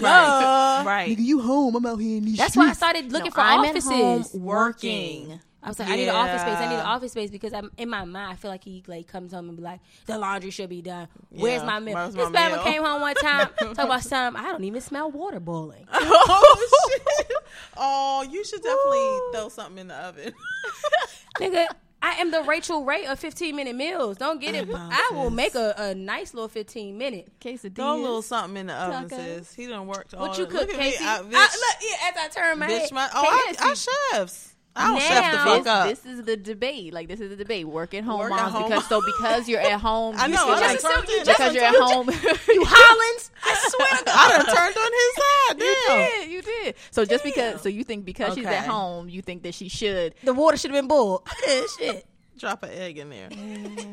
[0.00, 0.82] Right.
[0.84, 1.18] right.
[1.18, 1.76] you home?
[1.76, 3.86] I'm out here in these That's why I started looking No, for I'm offices.
[3.92, 5.40] at home working.
[5.64, 6.58] I was like, I need an office space.
[6.58, 8.32] I need an office space because I'm in my mind.
[8.32, 11.08] I feel like he like comes home and be like, the laundry should be done.
[11.30, 11.94] Where's Yeah, my meal?
[11.94, 14.36] where's this my man came home one time talk about some.
[14.36, 15.86] I don't even smell water boiling.
[15.92, 17.32] oh shit!
[17.78, 20.34] Oh, you should definitely throw something in the oven.
[21.38, 21.66] Nigga,
[22.02, 24.18] I am the Rachael Ray of 15 minute meals.
[24.18, 24.68] Don't get it.
[24.70, 27.32] I will make a, a nice little 15 minute.
[27.40, 27.74] Quesadillas.
[27.76, 29.24] Throw a little something in the oven, Tacos.
[29.38, 29.54] sis.
[29.54, 30.12] He done worked.
[30.12, 30.90] What all you cook, look at me.
[30.92, 31.04] Casey?
[31.04, 32.92] I, I- look, yeah, as I turn my bitch, head.
[32.92, 34.53] my, oh, I, I chefs.
[34.76, 35.88] I don't chef the Now- fuck this, up.
[35.88, 36.92] this is the debate.
[36.92, 37.66] Like this is the debate.
[37.68, 40.36] Work at home Work at moms home because so because you're at home, I know.
[40.46, 42.08] feel I like done turned in- because you're at home.
[42.08, 43.30] you Hollins.
[43.44, 43.88] I swear.
[44.06, 45.60] I done turned on his side.
[45.60, 46.74] you did, you did.
[46.90, 50.14] So just because, so you think because she's at home, you think that she should.
[50.24, 51.28] The water should have been boiled.
[51.78, 52.04] Shit.
[52.36, 53.28] Drop an egg in there.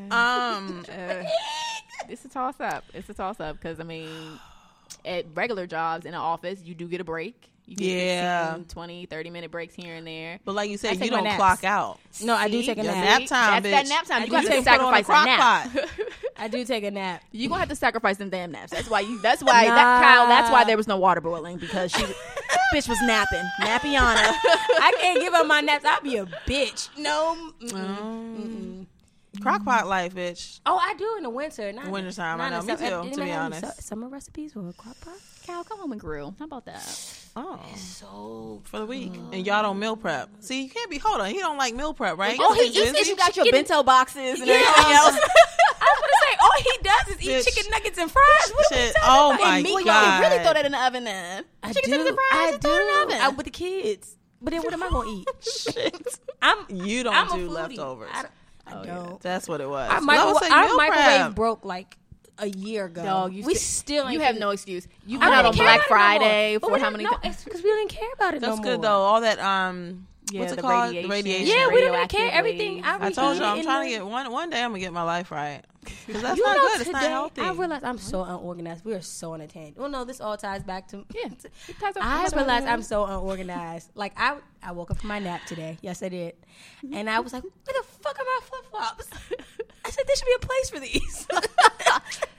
[0.10, 1.24] Um, Uh,
[2.10, 2.84] it's a toss up.
[2.94, 4.10] It's a toss up because I mean,
[5.06, 7.51] at regular jobs in an office, you do get a break.
[7.66, 8.50] You get Yeah.
[8.56, 10.40] 15, 20, 30 minute breaks here and there.
[10.44, 11.38] but like you said, you don't naps.
[11.38, 12.00] clock out.
[12.22, 12.66] No, I do See?
[12.68, 13.22] take a Your nap.
[13.22, 13.90] nap time, That's that bitch.
[13.90, 14.22] nap time.
[14.22, 15.72] I You do have to take- sacrifice put on a a nap.
[15.72, 15.90] crock
[16.38, 17.24] I do take a nap.
[17.32, 18.72] you gonna have to sacrifice them damn naps.
[18.72, 19.22] That's why you.
[19.22, 20.28] That's why that Kyle.
[20.28, 22.02] That's why there was no water boiling because she,
[22.74, 23.44] bitch, was napping.
[23.62, 24.16] Nappiana.
[24.36, 25.86] I can't give up my naps.
[25.86, 26.90] I'll be a bitch.
[26.98, 27.38] No.
[27.62, 27.74] mm-mm.
[27.76, 28.88] Um,
[29.40, 30.60] Crockpot life, bitch.
[30.66, 31.72] Oh, I do in the winter.
[31.72, 32.60] Not Wintertime, I not know.
[32.62, 32.90] in Me summer.
[32.90, 33.84] too, Anybody to be honest.
[33.84, 34.98] Summer recipes for a crock
[35.58, 35.70] pot?
[35.70, 36.36] Come home and grill.
[36.40, 37.18] How about that?
[37.36, 40.30] Oh, So for the week, and y'all don't meal prep.
[40.42, 40.98] See, you can't be.
[40.98, 42.38] Hold on, he don't like meal prep, right?
[42.40, 44.56] Oh, he He's eats You got your chicken- bento boxes and Yeah.
[44.56, 45.16] everything else.
[45.84, 47.56] I was gonna say all he does is eat Bitch.
[47.56, 48.52] chicken nuggets and fries.
[48.54, 48.96] What are we Shit.
[49.04, 49.42] Oh about?
[49.42, 49.74] my And meat.
[49.74, 50.06] Well, God.
[50.06, 51.46] you can really throw that in the oven then.
[51.64, 51.98] I Chicken do.
[51.98, 53.02] tenders and fries, I just throw it in the do.
[53.04, 53.18] oven.
[53.22, 54.16] I, with the kids.
[54.42, 55.28] But then what am I gonna eat?
[55.42, 56.20] Shit.
[56.42, 56.58] I'm.
[56.70, 57.54] You don't I'm a do foodie.
[57.54, 58.10] leftovers.
[58.14, 58.32] I, don't-
[58.68, 59.22] I Oh, don't.
[59.22, 59.90] That's what it was.
[59.90, 61.36] Our, Love micro- say our meal microwave prep.
[61.36, 61.98] broke like
[62.42, 63.04] a year ago.
[63.04, 64.88] Dog, you we still- still ain't You have figured- no excuse.
[65.06, 65.88] You I went out on Black about it no.
[65.88, 67.04] Friday for how many?
[67.06, 68.84] No, th- it's because we didn't care about it That's no good more.
[68.84, 69.02] though.
[69.02, 70.88] All that um, Yeah, what's it called?
[70.90, 71.10] radiation.
[71.10, 71.48] The radiation.
[71.48, 72.32] Yeah, we don't even radioactive care.
[72.32, 72.84] Everything.
[72.84, 74.32] I, I told you, I'm reheat trying to get one.
[74.32, 75.62] One day I'm gonna get my life right.
[75.84, 76.76] 'Cause that's You not know, good.
[76.82, 77.42] It's today not healthy.
[77.42, 78.86] I realize I'm so unorganized.
[78.86, 79.78] We are so unattained.
[79.78, 80.98] Well, no, this all ties back to.
[81.14, 83.90] Yeah, it ties up- I ties up- realized I'm so unorganized.
[83.96, 85.78] Like I, I woke up from my nap today.
[85.82, 86.36] Yes, I did,
[86.94, 89.08] and I was like, "Where the fuck are my flip flops?"
[89.86, 91.28] I said, "There should be a place for these."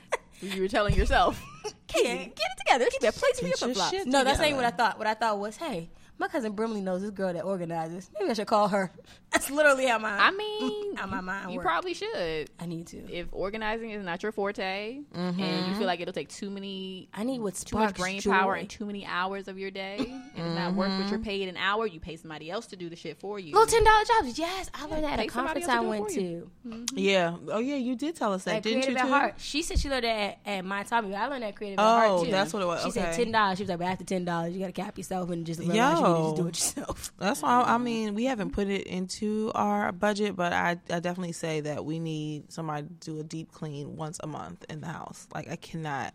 [0.42, 1.40] You were telling yourself.
[1.86, 2.78] Casey, Get it together.
[2.84, 4.06] There should be a place for your Get flip flops.
[4.06, 4.98] no, that's not even what I thought.
[4.98, 8.10] What I thought was, "Hey, my cousin Brimley knows this girl that organizes.
[8.18, 8.92] Maybe I should call her."
[9.32, 11.66] That's literally how my I mean, how my mind you works.
[11.66, 12.50] probably should.
[12.60, 12.98] I need to.
[13.10, 15.82] If organizing is not your forte, and you feel mm-hmm.
[15.82, 19.06] like it'll take too many I need what's too much brain power and too many
[19.06, 21.22] hours of your day, and it's not worth what you're mm-hmm.
[21.22, 21.86] paid an hour.
[21.86, 23.52] You pay somebody else to do the shit for you.
[23.52, 24.38] Little ten dollar jobs.
[24.38, 26.50] Yes, I learned that at a conference I went for you.
[26.64, 26.86] to.
[26.94, 27.36] Yeah.
[27.48, 28.94] Oh yeah, you did tell us that, At didn't you?
[28.94, 28.98] Too?
[28.98, 29.34] at Heart.
[29.38, 31.14] She said she learned that at, at my Tommy.
[31.14, 32.30] I learned that Creative at Oh, Heart too.
[32.30, 32.82] that's what it was.
[32.82, 33.58] She said ten dollars.
[33.58, 35.98] She was like, but after ten dollars, you got to cap yourself and just realize
[35.98, 37.12] you need to just do it yourself.
[37.18, 39.21] That's why I mean we haven't put it into
[39.54, 43.52] our budget, but I, I definitely say that we need somebody to do a deep
[43.52, 45.26] clean once a month in the house.
[45.34, 46.14] Like I cannot.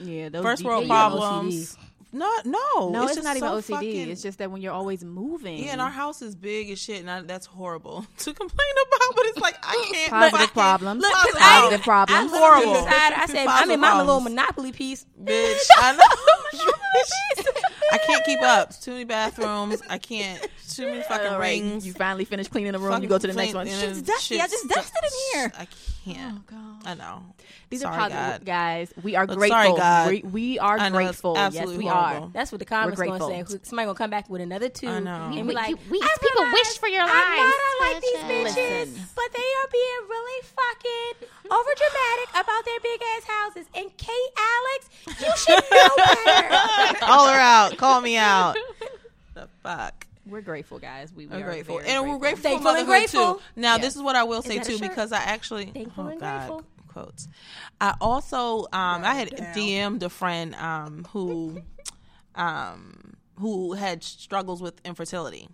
[0.00, 1.76] Yeah, those First world problems.
[2.10, 2.88] Not no.
[2.88, 3.74] No, it's, just not even so OCD.
[3.76, 5.58] fucking- It's just that when you're always moving.
[5.62, 9.14] yeah, and our house is big as shit, and I, that's horrible to complain about.
[9.14, 10.10] But it's like I can't.
[10.10, 11.02] Positive fucking- problems.
[11.02, 12.32] Look, Positive Positive problems.
[12.32, 12.72] I Horrible.
[12.88, 14.20] I said, I mean, my little.
[14.20, 15.04] Monopoly piece.
[15.22, 15.58] bitch.
[15.76, 17.47] I know.
[18.02, 18.78] I can't keep up.
[18.80, 19.82] Too many bathrooms.
[19.88, 20.46] I can't.
[20.70, 21.86] Too many fucking All right, rings.
[21.86, 22.90] You finally finish cleaning the room.
[22.90, 23.68] Fucking you go to the next clean- one.
[23.68, 24.36] and Shit's then dusty.
[24.40, 25.52] I shit's just dusted in here.
[25.58, 25.66] I
[26.04, 26.38] can't.
[26.38, 26.86] Oh god.
[26.86, 27.22] I know.
[27.70, 28.44] These Sorry, are positive God.
[28.46, 28.92] guys.
[29.02, 29.58] We are Look, grateful.
[29.62, 30.08] sorry, God.
[30.10, 31.34] We, we are I know, it's grateful.
[31.34, 32.24] Yes, absolutely we horrible.
[32.26, 32.30] are.
[32.32, 33.46] That's what the comments going to grateful.
[33.58, 33.60] say.
[33.64, 34.88] Somebody going to come back with another two.
[34.88, 35.30] I know.
[35.34, 37.54] And We- like, we- we- I people realize wish for your I know lives.
[37.60, 39.04] I like these bitches, Listen.
[39.16, 43.66] but they are being really fucking over dramatic about their big ass houses.
[43.74, 44.88] And Kate Alex,
[45.20, 45.88] you should know
[46.24, 46.48] better.
[47.04, 47.76] Call her out.
[47.76, 48.56] Call me out.
[49.34, 50.06] the fuck.
[50.26, 51.12] We're grateful, guys.
[51.12, 53.34] We, we are grateful, very and we're grateful Thankful for and motherhood grateful.
[53.36, 53.40] too.
[53.56, 53.84] Now, Yes.
[53.84, 54.88] this is what I will say too, shirt?
[54.90, 56.64] because I actually Thankful oh and God, grateful.
[56.88, 57.28] quotes.
[57.80, 59.54] I also um I had down.
[59.54, 61.62] DM'd a friend um who
[62.34, 65.48] um who had struggles with infertility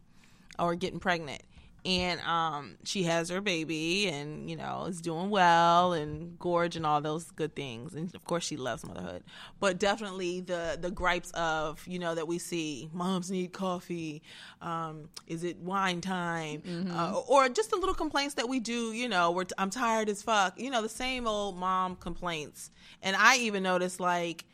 [0.59, 1.43] or getting pregnant.
[1.85, 6.87] And um she has her baby and you know is doing well and gorge and
[6.87, 7.95] all those good things.
[7.95, 9.23] And of course she loves motherhood.
[9.61, 14.23] But definitely the the gripes of you know that we see moms need coffee
[14.63, 16.63] um is it wine time?
[16.91, 20.23] Uh, or just the little complaints that we do you know we're I'm tired as
[20.23, 20.59] fuck.
[20.59, 22.71] You know the same old mom complaints.
[23.03, 24.47] And I even noticed like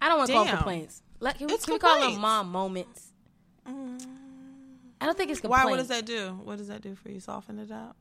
[0.00, 1.02] I don't want to call complaints.
[1.20, 3.12] Like, can we, can we call them mom moments?
[5.06, 5.64] I don't think it's complaints.
[5.64, 7.94] why what does that do what does that do for you soften it up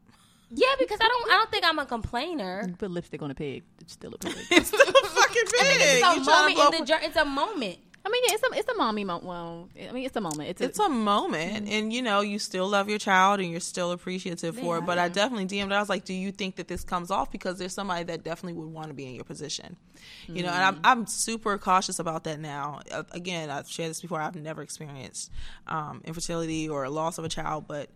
[0.50, 1.32] Yeah, because I don't.
[1.32, 2.64] I don't think I'm a complainer.
[2.68, 3.64] You put lipstick on a pig.
[3.82, 4.34] It's still a pig.
[4.52, 4.86] it's still
[5.20, 7.06] fucking big It's a tryna moment in the journey.
[7.08, 7.78] It's a moment.
[8.06, 9.26] I mean, yeah, it's a it's a mommy moment.
[9.26, 10.50] Well, I mean, it's a moment.
[10.50, 13.60] It's a, it's a moment and you know you still love your child and you're
[13.60, 16.68] still appreciative for it but i definitely dm'd i was like do you think that
[16.68, 17.32] this comes off?
[17.32, 19.78] Because there's somebody that definitely would want to be in your position.
[20.28, 22.82] You know and I'm, I'm super cautious about that now.
[23.12, 25.32] Again i've shared this before i've never experienced
[25.68, 27.90] um, infertility or a loss of a child but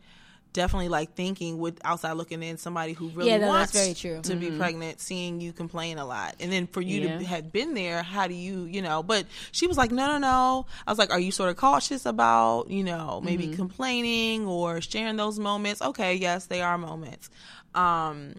[0.54, 4.22] definitely like thinking with outside looking in somebody who really Yeah, no, wants very true.
[4.24, 7.18] to be pregnant seeing you complain a lot and then for you Yeah.
[7.20, 10.18] to have been there how do you you know but she was like no no
[10.18, 13.56] no i was like are you sort of cautious about you know maybe Mm-hmm.
[13.56, 17.30] complaining or sharing those moments okay yes they are moments
[17.76, 18.34] um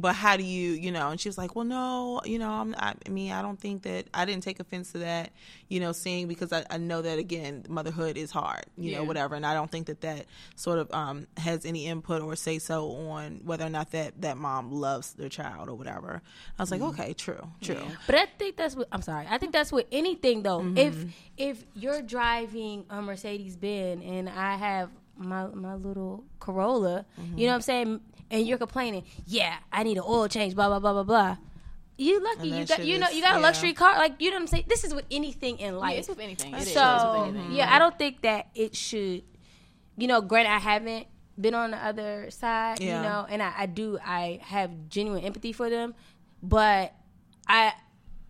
[0.00, 2.74] but how do you you know and she was like well no you know I'm,
[2.78, 5.30] I, I mean i don't think that i didn't take offense to that
[5.68, 9.34] you know seeing because i, I know that again motherhood is hard you know whatever
[9.34, 12.90] and i don't think that that sort of um has any input or say so
[13.08, 16.22] on whether or not that that mom loves their child or whatever
[16.58, 17.00] i was like Mm-hmm.
[17.00, 19.26] okay true true But I think that's what I'm sorry.
[19.28, 20.60] I think that's with anything though.
[20.60, 20.78] Mm-hmm.
[20.78, 20.94] If
[21.36, 27.36] if you're driving a Mercedes Benz and I have my my little Corolla, Mm-hmm.
[27.38, 28.00] you know what I'm saying,
[28.30, 31.36] and you're complaining, yeah, I need an oil change, blah blah blah blah blah.
[31.96, 34.42] You lucky you got you know you got a luxury car like you know what
[34.42, 34.64] I'm saying.
[34.68, 35.92] This is with anything in life.
[35.92, 36.54] yeah, it's with anything.
[36.54, 36.72] It is.
[36.72, 37.52] so anything.
[37.52, 39.24] yeah, I don't think that it should.
[39.96, 41.08] You know, granted, I haven't
[41.40, 42.80] been on the other side.
[42.80, 42.98] Yeah.
[42.98, 43.98] You know, and I, I do.
[44.04, 45.94] I have genuine empathy for them,
[46.40, 46.94] but
[47.48, 47.72] I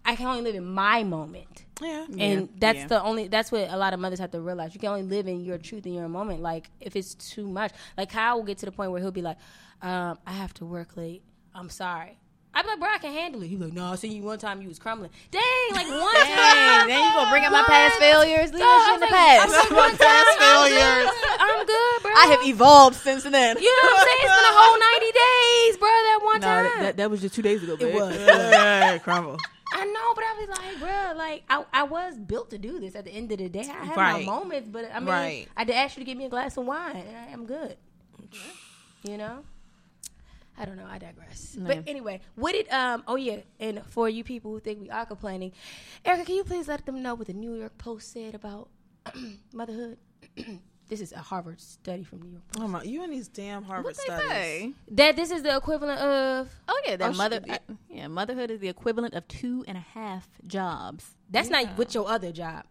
[0.09, 1.67] I can only live in my moment.
[1.83, 2.87] yeah And that's yeah.
[2.87, 4.73] the only that's what a lot of mothers have to realize.
[4.73, 6.41] You can only live in your truth in your moment.
[6.41, 7.73] Like if it's too much.
[7.99, 9.37] Like Kyle will get to the point where he'll be like,
[9.83, 11.23] um, I have to work late.
[11.55, 12.19] I'm sorry.
[12.55, 13.49] I'm like, bro, I can handle it.
[13.49, 15.11] He's like, no, I seen you one time you was crumbling.
[15.31, 16.89] Dang, like one Dang, time.
[16.89, 18.51] then you gonna bring up my past failures?
[18.51, 19.45] Leave Dog, that shit in the like- past.
[19.45, 21.11] I'm like, one time, Past I'm failures.
[21.13, 21.39] good.
[21.41, 22.11] I'm good, bro.
[22.17, 23.57] I have evolved since then.
[23.61, 24.19] You know what I'm saying?
[24.23, 26.65] It's been a whole 90 days, bro, that one No, time.
[26.65, 27.77] that, that, that was just two days ago.
[27.79, 28.17] it was.
[28.17, 29.37] yeah, crumble
[29.75, 32.97] I know, but I was like, bro, like I, I was built to do this.
[32.97, 34.25] At the end of the day, I have Right.
[34.27, 35.47] my moments, but I mean, Right.
[35.57, 37.77] I did ask you to give me a glass of wine, and I am good.
[39.05, 39.45] You know,
[40.61, 40.87] I don't know.
[40.91, 41.57] I digress.
[41.59, 43.05] But anyway, what did um?
[43.07, 45.53] Oh yeah, and for you people who think we are complaining,
[46.05, 48.69] Erica, can you please let them know what the New York Post said about
[49.53, 49.99] motherhood?
[50.89, 52.43] this is a Harvard study from New York.
[52.53, 52.65] Post.
[52.65, 54.73] oh my you and these damn harvard What they studies say?
[54.93, 56.49] That this is the equivalent of.
[56.67, 57.41] Oh yeah, that Oh, mother.
[57.47, 57.63] shit.
[57.71, 61.15] uh, yeah, motherhood is the equivalent of two and a half jobs.
[61.31, 62.65] That's not with your other job.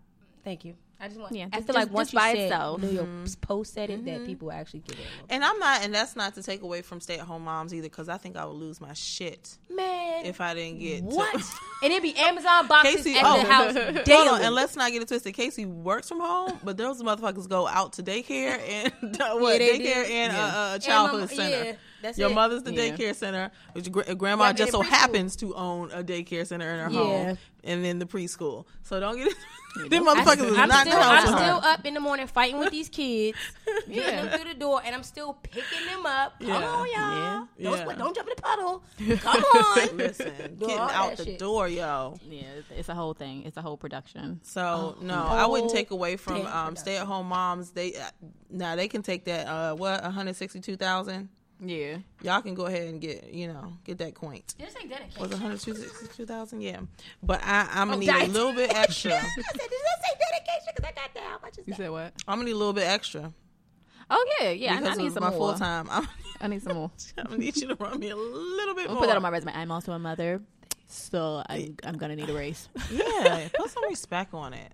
[0.44, 0.76] Thank you.
[1.00, 1.32] I just want.
[1.36, 2.82] Yeah, I just- feel just- like once just you by said itself.
[2.82, 3.08] New York
[3.42, 5.06] Post said it, that people actually get it.
[5.30, 8.18] and i'm not and that's not to take away from stay-at-home moms either because i
[8.18, 11.34] think i would lose my shit Man, if i didn't get to- what?
[11.84, 14.44] and it'd be Amazon boxes Casey, at oh, the house Hold on, daily.
[14.46, 15.34] and let's not get it twisted.
[15.36, 18.92] Casey works from home, but those motherfuckers go out to daycare and
[19.40, 20.12] what they daycare do.
[20.14, 20.46] and Yeah.
[20.46, 21.64] uh, uh, And childhood my- center.
[21.66, 22.34] yeah, that's Your it.
[22.36, 22.96] mother's the Yeah.
[22.96, 23.52] daycare center.
[23.74, 27.00] Which your grandma Yeah, just so happens to own a daycare center in her Yeah.
[27.28, 28.66] home, and then the preschool.
[28.84, 29.36] So don't get it.
[29.92, 32.58] Them I, motherfuckers is am not in still, I'm still up in the morning fighting
[32.58, 33.38] with these kids,
[33.88, 36.40] getting them through the door, and I'm still picking them up.
[36.40, 36.56] Come Yeah.
[36.68, 36.88] on, y'all.
[36.90, 37.46] Yeah.
[37.62, 37.84] Don't, Yeah.
[37.84, 38.84] sweat- don't jump in the puddle.
[39.20, 39.98] Come on.
[39.98, 41.38] Listen, getting out the shit.
[41.40, 42.18] door, yo.
[42.28, 43.44] Yeah, it's- it's a whole thing.
[43.44, 44.40] It's a whole production.
[44.44, 47.70] So Oh, no, I wouldn't take away from um, stay-at-home moms.
[47.72, 48.10] They uh,
[48.50, 51.30] now they can take that uh, what one hundred sixty-two thousand.
[51.60, 54.54] Yeah, Y'all can go ahead and get you know get that coint.
[54.60, 55.22] Just say dedication.
[55.22, 56.62] Was it 162,000?
[56.62, 56.82] Yeah.
[57.24, 59.14] But I, I'm Oh, going to need a little bit extra.
[59.14, 60.74] I said, did I say dedication?
[60.76, 61.24] Because I got that.
[61.24, 61.78] How much is you that?
[61.78, 62.14] said what?
[62.28, 63.34] I'm going to need a little bit extra.
[64.10, 64.74] Oh yeah, yeah.
[64.74, 65.38] I, I because need of some my more.
[65.40, 65.88] full time.
[65.90, 66.08] I'm,
[66.42, 66.92] I need some more.
[67.18, 69.02] I'm going to need you to run me a little bit I'll more.
[69.02, 69.54] put that on my resume.
[69.56, 70.42] I'm also a mother,
[70.88, 72.70] so I'm I'm gonna need a raise.
[72.92, 73.48] Yeah.
[73.58, 74.72] Put some respect on it.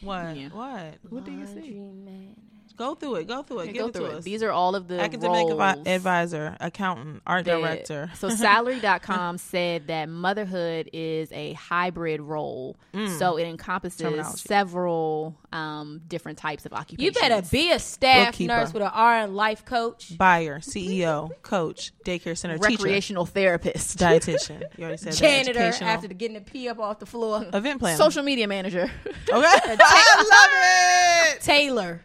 [0.00, 0.34] What?
[0.36, 0.48] Yeah.
[0.48, 0.94] What?
[1.10, 1.74] What do you see?
[1.78, 2.34] Man.
[2.82, 3.28] Go through it.
[3.28, 3.66] Go through it.
[3.72, 4.18] Give Go it through to it.
[4.18, 4.24] us.
[4.24, 8.10] These are all of the Academic roles advi- advisor, accountant, art that- director.
[8.16, 12.76] So salary.com said that motherhood is a hybrid role.
[13.18, 14.36] So it encompasses Mm.
[14.38, 17.14] Several um, different types of occupations.
[17.16, 18.52] You better be a staff Bookkeeper.
[18.54, 18.90] nurse with an
[19.28, 20.16] RN life coach.
[20.18, 24.62] Buyer, CEO, coach, daycare center, teacher, recreational therapist, dietitian.
[24.76, 25.18] You already said that.
[25.18, 25.90] Janitor Educational.
[25.90, 27.44] after the getting the pee up off the floor.
[27.52, 27.96] event planner.
[27.96, 28.90] social media manager.
[29.30, 29.30] Okay.
[29.30, 31.42] I love it.
[31.42, 32.02] Taylor.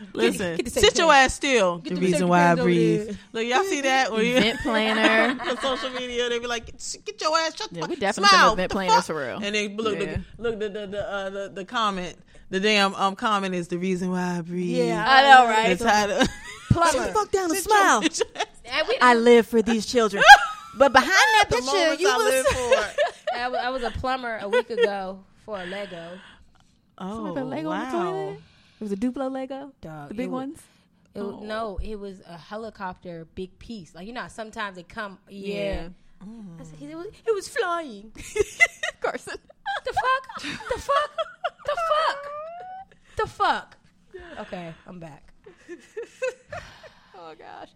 [0.14, 1.78] Listen, get the sit your ass still.
[1.78, 3.06] The the reason why I breathe.
[3.06, 3.16] there.
[3.32, 4.12] Look, y'all see that?
[4.12, 5.38] When you Event planner.
[5.50, 6.66] on social media, they be like,
[7.04, 9.14] "Get your ass shut the Yeah, fuck." we definitely smile, event the planners fuck?" for
[9.16, 9.40] real.
[9.42, 10.16] And then look, Yeah.
[10.38, 12.16] look, look, the the the, uh, the the comment,
[12.50, 14.76] the damn um comment is the reason why I breathe.
[14.88, 15.04] Yeah.
[15.06, 15.78] I know, right?
[15.78, 16.26] The title.
[16.70, 17.12] Plumber.
[17.12, 18.26] fuck down and Sit your-
[18.64, 20.22] And I live for these children.
[20.76, 23.36] But behind that the picture, moments you I was live for.
[23.36, 26.18] I was, a plumber a week ago for a Lego.
[26.98, 28.36] Oh Like a Lego on the wow!
[28.80, 28.80] Toilet.
[28.80, 30.60] It was a Duplo Lego, Dog, the big it wa- ones.
[31.14, 31.44] It, was- oh.
[31.44, 33.94] No, it was a helicopter big piece.
[33.94, 35.18] Like you know, sometimes they come.
[35.28, 35.88] Yeah.
[36.22, 38.12] I said, it, was, it was flying.
[39.00, 39.36] Carson.
[39.86, 40.42] the fuck?
[40.42, 41.10] The fuck?
[41.64, 42.26] The fuck?
[43.16, 43.76] the fuck?
[44.40, 45.32] Okay, I'm back.
[47.22, 47.68] Oh gosh.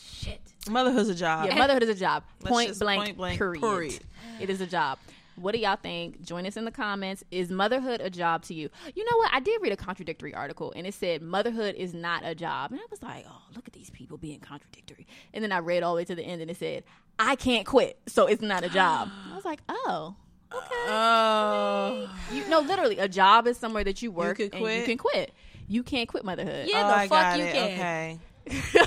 [0.00, 0.40] Shit.
[0.70, 1.46] Motherhood's a job.
[1.46, 2.24] Yeah, motherhood is a job.
[2.42, 3.60] Point blank, point blank, period.
[3.60, 4.00] period.
[4.40, 4.98] It is a job.
[5.36, 6.22] What do y'all think?
[6.22, 7.22] Join us in the comments.
[7.30, 8.70] Is motherhood a job to you?
[8.94, 9.30] You know what?
[9.32, 12.72] I did read a contradictory article and it said motherhood is not a job.
[12.72, 15.06] And I was like, oh, look at these people being contradictory.
[15.34, 16.84] And then I read all the way to the end and it said,
[17.18, 19.08] I can't quit, so it's not a job.
[19.32, 20.16] I was like, oh.
[20.54, 20.66] Okay.
[20.88, 22.08] Oh.
[22.32, 25.32] You no, literally, a job is somewhere that you work could and you can quit.
[25.68, 26.68] You can't quit motherhood.
[26.68, 27.52] Yeah, oh, the I fuck got you it.
[27.52, 27.72] can.
[27.72, 28.86] Okay.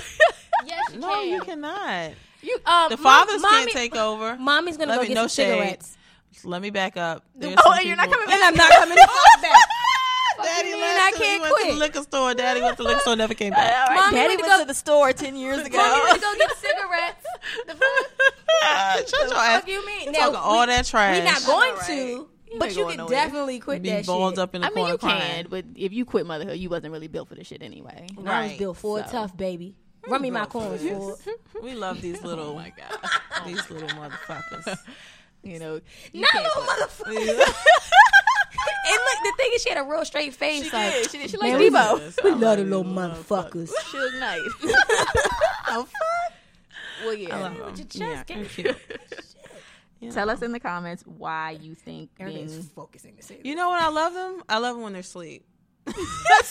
[0.66, 1.28] Yes, you No, can.
[1.30, 2.12] you cannot.
[2.42, 4.36] You, um, The mom- fathers mommy, can't take over.
[4.36, 5.52] Mommy's gonna Let go me- get no some shade.
[5.52, 5.96] cigarettes.
[6.44, 7.24] Let me back up.
[7.34, 9.08] There's Oh, and you're not people- coming And I'm not coming back.
[10.42, 11.00] Daddy left.
[11.00, 12.32] I can't he went to the liquor store.
[12.34, 13.88] Daddy went to the liquor store, never came back.
[13.90, 15.76] All right, Mommy Daddy went to go- to the store ten years ago.
[15.76, 17.26] Mommy went to go get cigarettes.
[17.66, 19.08] The fuck?
[19.08, 19.60] Shut your ass.
[19.60, 20.06] fuck you mean?
[20.06, 21.18] You Now, talking all that trash.
[21.18, 21.86] We're not going right.
[21.88, 23.10] to, You but you can nowhere.
[23.10, 24.38] definitely quit be that balled shit.
[24.38, 25.20] up in the I mean, you crying.
[25.20, 28.06] can, but if you quit motherhood, you wasn't really built for this shit anyway.
[28.16, 28.58] And I was Right.
[28.58, 29.12] built for it So.
[29.12, 29.76] tough, baby.
[30.08, 31.16] Run me my coins for.
[31.62, 34.78] We love these little, Oh my god, these little motherfuckers.
[35.42, 35.80] You know,
[36.12, 37.54] you Not little motherfucker.
[38.86, 40.64] And look, the thing is, she had a real straight face.
[40.64, 41.10] She like, did.
[41.10, 41.30] She did.
[41.30, 42.24] She like we, Debo.
[42.24, 43.70] we love the little motherfuckers.
[43.90, 44.74] She was nice.
[45.68, 46.32] Oh, fuck.
[47.04, 47.36] well, yeah.
[47.36, 48.00] I love With them.
[48.02, 48.72] your chest Yeah.
[50.00, 50.32] You Tell know.
[50.32, 53.80] us in the comments why you think Everybody's being focusing to say You know what
[53.82, 54.42] I love them?
[54.48, 55.44] I love them when they're asleep.
[55.86, 55.98] That's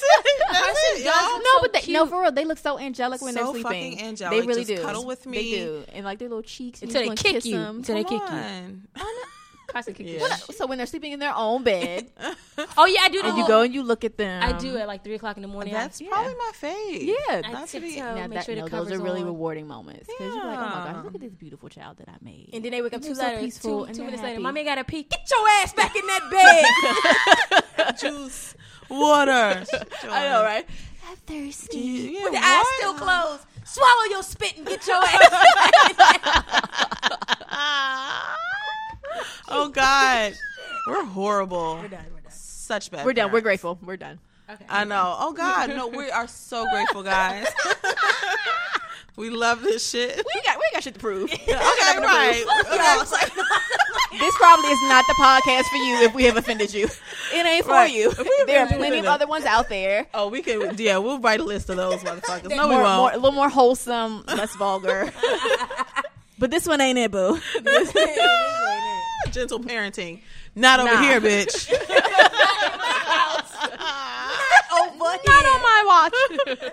[0.03, 0.25] it.
[0.51, 1.39] That's it, y'all.
[1.39, 3.63] no, but they, no, for real, they look so angelic when So they're sleeping.
[3.97, 4.39] fucking angelic.
[4.41, 4.85] They really Just do.
[4.87, 5.37] cuddle with me.
[5.37, 7.55] They do, and like their little cheeks Until you they kick kiss you.
[7.57, 7.77] Them.
[7.77, 9.03] Until they kick you.
[9.69, 9.73] on.
[9.73, 10.19] Carson kick Yeah.
[10.47, 10.53] you.
[10.55, 12.09] So when they're sleeping in their own bed,
[12.77, 13.21] Oh yeah, I do.
[13.21, 14.43] The and you go and you look at them.
[14.43, 15.73] I do at like three o'clock in the morning.
[15.73, 17.05] That's I, probably my fave.
[17.05, 19.21] Yeah, I Not to be- tiptoe, Now make that, sure the no, those are really
[19.21, 19.27] on.
[19.27, 20.93] rewarding moments because you're like, oh my Yeah.
[20.93, 22.49] gosh, look at this beautiful child that I made.
[22.53, 24.05] And then they wake up And two, they're so letters, peaceful two, and two they're
[24.07, 24.33] minutes later.
[24.33, 24.43] happy.
[24.43, 25.03] Mommy got a pee.
[25.03, 26.29] Get your ass back in that
[27.79, 27.97] bed.
[27.99, 28.55] Juice,
[28.89, 29.63] water.
[30.09, 30.65] I know, right?
[31.09, 31.79] I'm thirsty.
[31.79, 33.45] Yeah, With the eyes still closed.
[33.65, 35.29] Swallow your spit and get your ass.
[39.49, 40.33] oh God,
[40.87, 41.75] we're horrible.
[41.81, 42.05] we're done.
[42.13, 42.31] We're done.
[42.31, 43.05] Such bad.
[43.05, 43.31] We're done.
[43.31, 43.77] We're grateful.
[43.83, 44.19] We're done.
[44.49, 44.65] Okay.
[44.67, 45.15] I know.
[45.19, 47.47] Oh God, no, we are so grateful, guys.
[49.15, 50.17] we love this shit.
[50.17, 51.29] We got we got shit to prove.
[51.39, 52.45] Okay, right.
[52.65, 54.17] Okay.
[54.19, 56.87] this probably is not the podcast for you if we have offended you.
[57.33, 57.93] It ain't for Right.
[57.93, 58.11] you.
[58.47, 60.07] There are plenty of other ones out there.
[60.13, 60.75] Oh, we can.
[60.77, 62.49] Yeah, we'll write a list of those motherfuckers.
[62.55, 65.11] No, we more, more, a little more wholesome, less vulgar.
[66.39, 67.39] but this one ain't it, boo.
[69.31, 70.21] Gentle parenting.
[70.55, 71.01] Not over Nah.
[71.01, 71.71] here, bitch.
[74.71, 76.13] Over Not on my watch.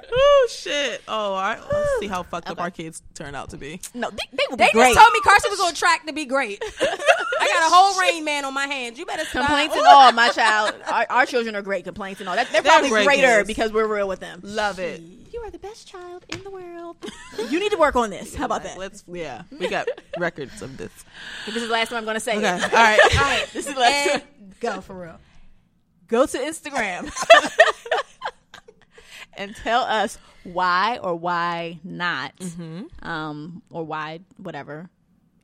[0.12, 1.00] oh shit.
[1.08, 1.58] Oh, all right.
[1.58, 3.80] Let's see how fucked up our kids turn out to be.
[3.94, 6.62] No, they, they They just told me Carson was on track to be great.
[6.62, 8.98] I got a whole rain man on my hands.
[8.98, 9.46] You better stop.
[9.46, 10.74] Complaints and all, my child.
[10.90, 11.84] Our, our children are great.
[11.84, 12.36] Complaints and all.
[12.36, 13.46] That, they're, They're probably great greater kids.
[13.46, 14.40] because we're real with them.
[14.42, 15.00] Love it.
[15.36, 16.96] You are the best child in the world.
[17.50, 18.34] you need to work on this.
[18.34, 18.78] How about that?
[18.78, 19.04] Let's.
[19.06, 20.90] Yeah, we got records of this.
[21.44, 22.56] This is the last time I'm going to say Okay.
[22.56, 22.62] it.
[22.64, 22.98] All right.
[23.02, 23.46] All right.
[23.52, 24.52] This is the last And time.
[24.60, 25.20] go for real.
[26.08, 27.12] Go to Instagram
[29.34, 32.32] and tell us why or why not,
[33.02, 34.88] um, or why whatever.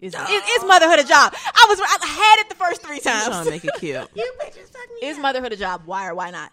[0.01, 0.20] Is, is,
[0.57, 1.34] is motherhood a job?
[1.36, 3.45] I was I had it the first three I'm trying times.
[3.45, 4.09] to make it cute.
[4.14, 5.07] You bitches fuck me.
[5.09, 5.82] Is motherhood a job?
[5.84, 6.51] Why or why not?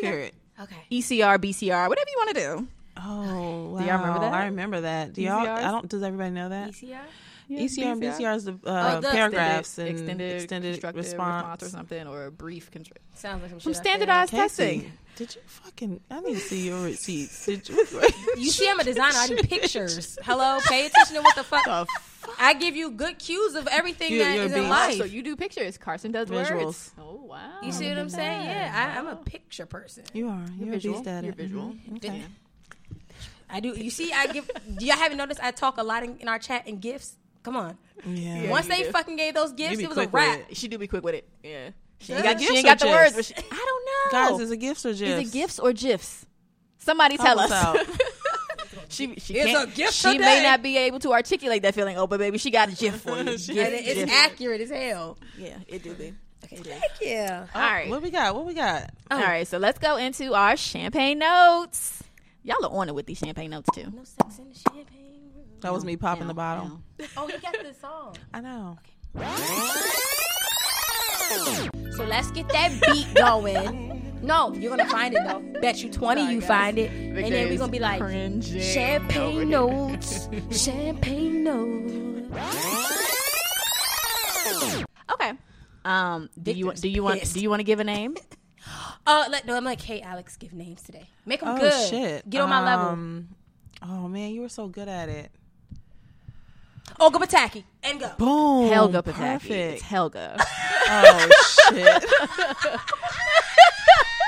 [0.00, 0.32] Period.
[0.62, 0.76] Okay.
[0.90, 2.68] ECR, BCR, whatever you want to do.
[2.96, 3.78] Oh, wow.
[3.80, 4.34] Do y'all remember that?
[4.34, 5.12] I remember that.
[5.14, 5.46] Do y'all?
[5.46, 5.88] I don't.
[5.88, 6.70] Does everybody know that?
[6.72, 7.00] ECR?
[7.60, 11.62] ECR and BCR is the, uh, Oh, the paragraphs and extended, extended constructive response.
[11.62, 13.88] or something, or a brief constru- Sounds like some, Some shit I said.
[13.88, 14.92] standardized Casey, testing.
[15.16, 16.00] did you fucking?
[16.10, 17.46] I need to see your receipts.
[17.46, 17.86] Did you?
[18.36, 19.14] You see, I'm a designer.
[19.16, 20.18] I do pictures.
[20.24, 21.64] Hello, pay attention to what the fuck.
[21.64, 21.86] The
[22.38, 24.96] I give you good cues of everything You- that in life.
[24.96, 25.76] So you do pictures.
[25.76, 26.48] Carson does words.
[26.50, 26.90] Visuals.
[26.98, 27.58] Oh wow.
[27.62, 28.44] you see what I'm saying?
[28.46, 30.04] Yeah, I, I'm a picture person.
[30.14, 30.44] You are.
[30.58, 31.00] You're, a visual.
[31.02, 31.36] beast You're it.
[31.36, 31.74] visual.
[31.90, 31.96] Mhm.
[31.96, 32.22] Okay.
[33.50, 33.68] I do.
[33.76, 34.50] You see, I give.
[34.78, 35.40] Do y'all haven't noticed?
[35.42, 37.16] I talk a lot in, in our chat in gifts.
[37.42, 37.76] Come on.
[38.06, 38.50] Yeah.
[38.50, 38.90] Once they do.
[38.90, 40.40] fucking gave those gifts, it was a wrap.
[40.52, 41.28] She do be quick with it.
[41.42, 41.70] Yeah.
[41.98, 43.32] She ain't got, she gifts ain't or got the words, gifs?
[43.32, 44.36] but she, I don't know.
[44.38, 45.00] Guys, is it gifts or gifs?
[45.02, 46.26] Is it gifts or gifs?
[46.78, 47.64] Somebody Help tell us us.
[47.64, 47.76] out.
[48.88, 51.96] she she It's can't, a gift She may not be able to articulate that feeling.
[51.96, 53.38] Oh, but baby, she got a gif for you.
[53.38, 54.10] She- Gif, it- it's gif.
[54.10, 55.16] accurate as hell.
[55.38, 56.12] Yeah, it do be.
[56.44, 57.46] Okay, Yeah.
[57.54, 57.88] Oh, All right.
[57.88, 58.34] What we got?
[58.34, 58.90] What we got?
[59.12, 59.22] All oh.
[59.22, 62.02] right, so let's go into our champagne notes.
[62.42, 63.84] Y'all are on it with these champagne notes too.
[63.94, 65.11] No sex in the champagne
[65.64, 65.70] room.
[65.70, 66.80] That was me popping No, the bottle.
[66.98, 67.06] no.
[67.16, 68.16] Oh, you got the song.
[68.34, 68.78] I know.
[71.96, 74.20] So let's get that beat going.
[74.22, 75.40] No, you're gonna find it though.
[75.60, 80.28] Bet you twenty you find it, and then we're gonna be like Cringing champagne notes,
[80.52, 82.38] champagne notes.
[85.12, 85.32] Okay.
[85.84, 88.16] Um, do you do you want do you want to give a name?
[89.04, 91.08] Uh, let, no, I'm like, hey, Alex, give names today.
[91.26, 91.90] Make them Oh good.
[91.90, 92.30] shit!
[92.30, 92.86] Get on my level.
[92.90, 93.28] Um,
[93.82, 95.32] Oh man, you were so good at it.
[97.00, 97.64] Olga Pataki.
[97.82, 98.10] And go.
[98.18, 98.68] Boom.
[98.70, 99.50] Helga Pataki.
[99.50, 100.36] It's Helga.
[100.94, 101.30] Oh
[101.70, 101.86] shit.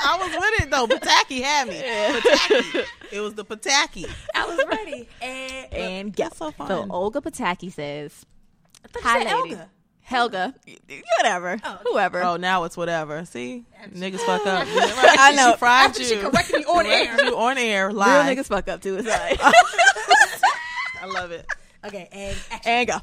[0.07, 0.87] I was with it though.
[0.87, 1.75] Pataki had me.
[1.83, 2.85] Pataki.
[3.13, 4.09] It was the Pataki.
[4.35, 5.09] I was ready.
[5.21, 6.29] And, and yeah.
[6.31, 6.69] So fun.
[6.69, 8.25] So Olga Pataki says,
[8.85, 9.69] I thought you "Hi, said ladies." Elga.
[10.07, 10.55] Helga,
[11.19, 12.23] whatever, oh, whoever.
[12.23, 13.25] Oh, now it's whatever.
[13.25, 14.67] See, niggas fuck up.
[14.69, 15.53] I know.
[15.53, 16.09] She fried After you.
[16.09, 17.25] she corrected me on air.
[17.25, 18.97] You on air Real niggas fuck up too.
[18.99, 21.47] It's like, I love it.
[21.85, 22.73] Okay, and action.
[22.73, 22.95] and go.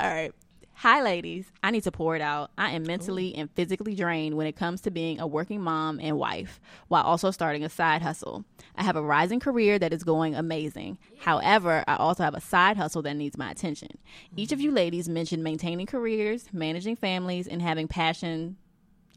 [0.00, 0.32] All right.
[0.78, 1.46] Hi, ladies.
[1.62, 2.50] I need to pour it out.
[2.58, 6.18] I am mentally and physically drained when it comes to being a working mom and
[6.18, 8.44] wife while also starting a side hustle.
[8.76, 10.98] I have a rising career that is going amazing.
[11.20, 13.96] However, I also have a side hustle that needs my attention.
[14.36, 14.76] Each of you mm-hmm.
[14.76, 18.56] ladies mentioned maintaining careers, managing families, and having passion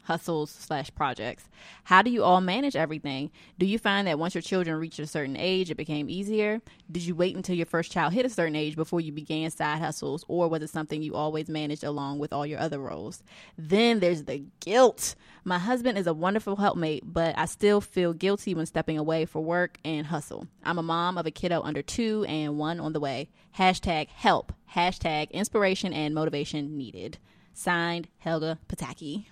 [0.08, 1.44] hustles slash projects.
[1.84, 3.30] How do you all manage everything?
[3.58, 6.62] Do you find that once your children reached a certain age, it became easier?
[6.90, 9.80] Did you wait until your first child hit a certain age before you began side
[9.80, 13.22] hustles, or was it something you always managed along with all your other roles?
[13.58, 15.14] Then there's the guilt.
[15.44, 19.44] My husband is a wonderful helpmate, but I still feel guilty when stepping away for
[19.44, 20.48] work and hustle.
[20.64, 23.28] I'm a mom of a kiddo under two and one on the way.
[23.58, 24.54] Hashtag help.
[24.74, 27.18] Hashtag inspiration and motivation needed.
[27.52, 29.26] Signed, Helga Pataki.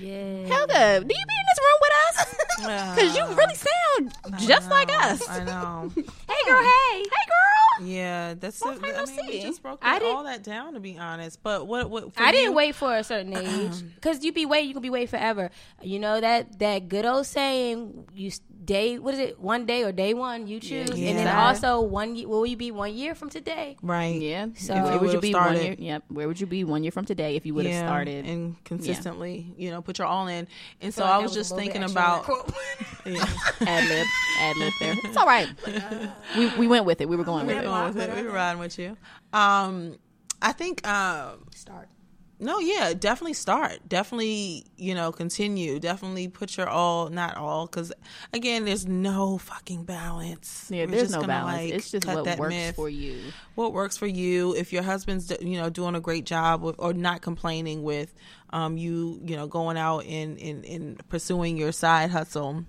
[0.00, 0.46] Yeah.
[0.46, 2.34] Helga, do you be in this room with us?
[2.60, 5.26] Because you really uh, sound just like us.
[5.28, 5.90] I know.
[5.96, 6.62] Hey, girl.
[6.62, 6.98] Hey.
[6.98, 7.49] Hey, girl.
[7.82, 8.60] Yeah, that's.
[8.62, 8.80] Long it.
[8.82, 9.42] time I no mean, we see.
[9.42, 11.42] just broke I that- didn't- all that down to be honest.
[11.42, 11.90] But what?
[11.90, 12.14] What?
[12.14, 14.82] for I didn't wait for a certain um, age because you be wait, you can
[14.82, 15.50] be wait forever.
[15.82, 18.30] You know that that good old saying, you
[18.64, 19.40] day what is it?
[19.40, 22.14] One day or day one you choose, and then also one.
[22.28, 23.76] Will you be one year from today?
[23.82, 24.20] Right.
[24.20, 24.46] Yeah.
[24.56, 25.74] So- where would you would've be one year?
[25.78, 26.04] Yep.
[26.08, 28.26] Where would you be one year from today if you would have Yeah, started?
[28.26, 30.46] and consistently, you know, put your all in.
[30.80, 32.54] And so Feel like I that was just thinking extra on that about.
[33.66, 34.06] ad lib,
[34.40, 34.94] ad lib there.
[35.04, 35.48] It's all right.
[36.36, 37.08] we we went with it.
[37.08, 37.66] We were going with it.
[37.70, 38.10] With it.
[38.10, 38.96] We're riding with you.
[39.32, 39.98] Um,
[40.42, 41.88] I think um, Start.
[42.42, 43.86] No, yeah, definitely start.
[43.86, 45.78] Definitely, you know, continue.
[45.78, 47.92] Definitely put your all, not all, because
[48.32, 50.68] again, there's no fucking balance.
[50.70, 51.58] Yeah, We're there's no balance.
[51.58, 52.76] like, it's just what works myth.
[52.76, 53.20] for you.
[53.56, 54.54] What works for you?
[54.54, 58.14] If your husband's, you know, doing a great job with, or not complaining with,
[58.54, 62.64] um, you, you know, going out and and, and pursuing your side hustle,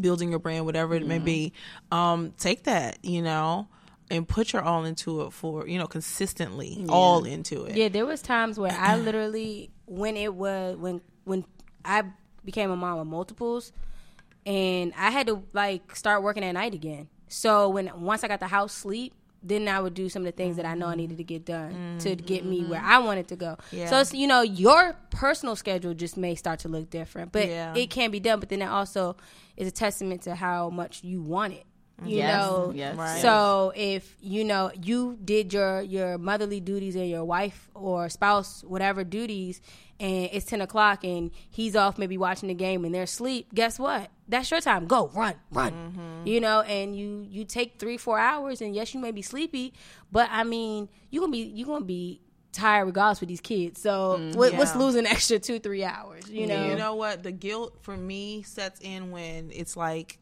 [0.00, 1.52] building your brand, whatever it may be,
[1.92, 3.68] um, take that, you know.
[4.10, 7.76] And put your all into it for you know consistently, all into it.
[7.76, 11.44] Yeah, there was times where I literally when it was when when
[11.84, 12.04] I
[12.44, 13.72] became a mom of multiples
[14.46, 17.08] and I had to like start working at night again.
[17.28, 20.32] So when once I got the house sleep, then I would do some of the
[20.32, 21.98] things that I know I needed to get done mm-hmm.
[21.98, 22.90] to get me where mm-hmm.
[22.90, 23.56] I wanted to go.
[23.70, 23.88] Yeah.
[23.88, 27.74] So it's, you know, your personal schedule just may start to look different, but Yeah.
[27.74, 28.40] it can be done.
[28.40, 29.16] But then it also
[29.56, 31.66] is a testament to how much you want it.
[32.00, 32.08] Mm-hmm.
[32.10, 33.20] You Yes, know, yes, Right.
[33.22, 38.62] so if you know you did your your motherly duties and your wife or spouse
[38.64, 39.60] whatever duties,
[39.98, 43.78] and it's ten o'clock and he's off maybe watching the game and they're asleep, guess
[43.78, 44.10] what?
[44.28, 44.86] That's your time.
[44.86, 45.72] Go run, run.
[45.72, 46.26] Mm-hmm.
[46.26, 49.72] You know, and you you take three four hours, and yes, you may be sleepy,
[50.12, 52.20] but I mean, you're gonna be you're gonna be
[52.52, 53.80] tired regardless with these kids.
[53.80, 56.28] So mm, what, what's losing extra two three hours?
[56.30, 57.22] You know, You know what?
[57.22, 60.18] The guilt for me sets in when it's like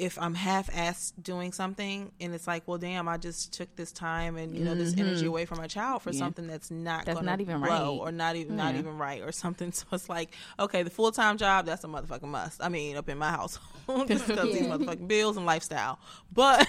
[0.00, 4.36] if I'm half-assed doing something and it's like, well, damn, I just took this time
[4.36, 7.06] and you know this energy away from my child for something that's not Mm-hmm.
[7.06, 7.86] That's gonna not even right.
[7.86, 9.72] or not even not even right or something.
[9.80, 12.62] So it's like, okay, the full-time job that's a motherfucking must.
[12.62, 15.98] I mean, up in my household just because these motherfucking bills and lifestyle.
[16.32, 16.68] But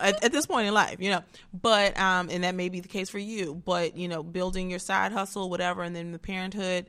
[0.00, 1.22] at, at this point in life, you know,
[1.52, 3.54] but um, and that may be the case for you.
[3.64, 6.86] But you know, building your side hustle, whatever, and then the parenthood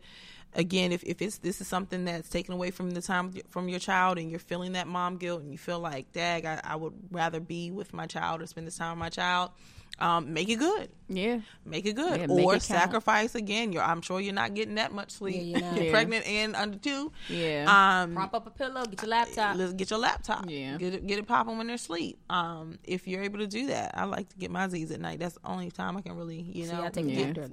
[0.56, 3.80] again if, if it's this is something that's taken away from the time from your
[3.80, 6.94] child and you're feeling that mom guilt and you feel like dag I, I would
[7.12, 9.52] rather be with my child or spend this time with my child
[10.00, 11.42] um, make it good Yeah.
[11.66, 14.76] make it good Yeah, make or it sacrifice again you're i'm sure you're not getting
[14.76, 15.76] that much sleep Yeah, you're not.
[15.76, 15.92] you're Yeah.
[15.92, 18.02] pregnant and under two Yeah.
[18.04, 19.56] um prop up a pillow, get your laptop.
[19.58, 20.46] let's get your laptop.
[20.50, 20.78] Yeah.
[20.78, 22.18] Get it get it popping when they're asleep.
[22.30, 23.92] Um, if you're able to do that.
[23.98, 25.20] I like to get my Z's at night.
[25.20, 27.52] That's the only time I can really, you know, I take a get nap during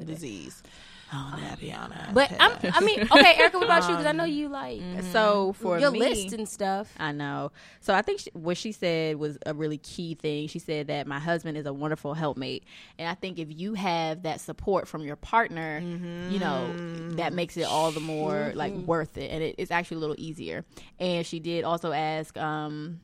[1.11, 1.33] the the day.
[1.33, 1.35] Z's.
[1.35, 1.93] Oh, happy on.
[2.13, 3.97] But I'm, I mean, okay, Erica, what about you?
[3.97, 4.83] Because I know you like
[5.13, 6.93] So for your me, list and stuff.
[6.99, 7.53] I know.
[7.81, 10.49] So I think she, what she said was a really key thing.
[10.49, 12.65] She said that my husband is a wonderful helpmate,
[12.99, 16.75] and I think if you have that support from your partner, you know,
[17.17, 20.17] that makes it all the more like worth it, and it, it's actually a little
[20.19, 20.65] easier.
[20.99, 22.37] And she did also ask.
[22.37, 23.01] um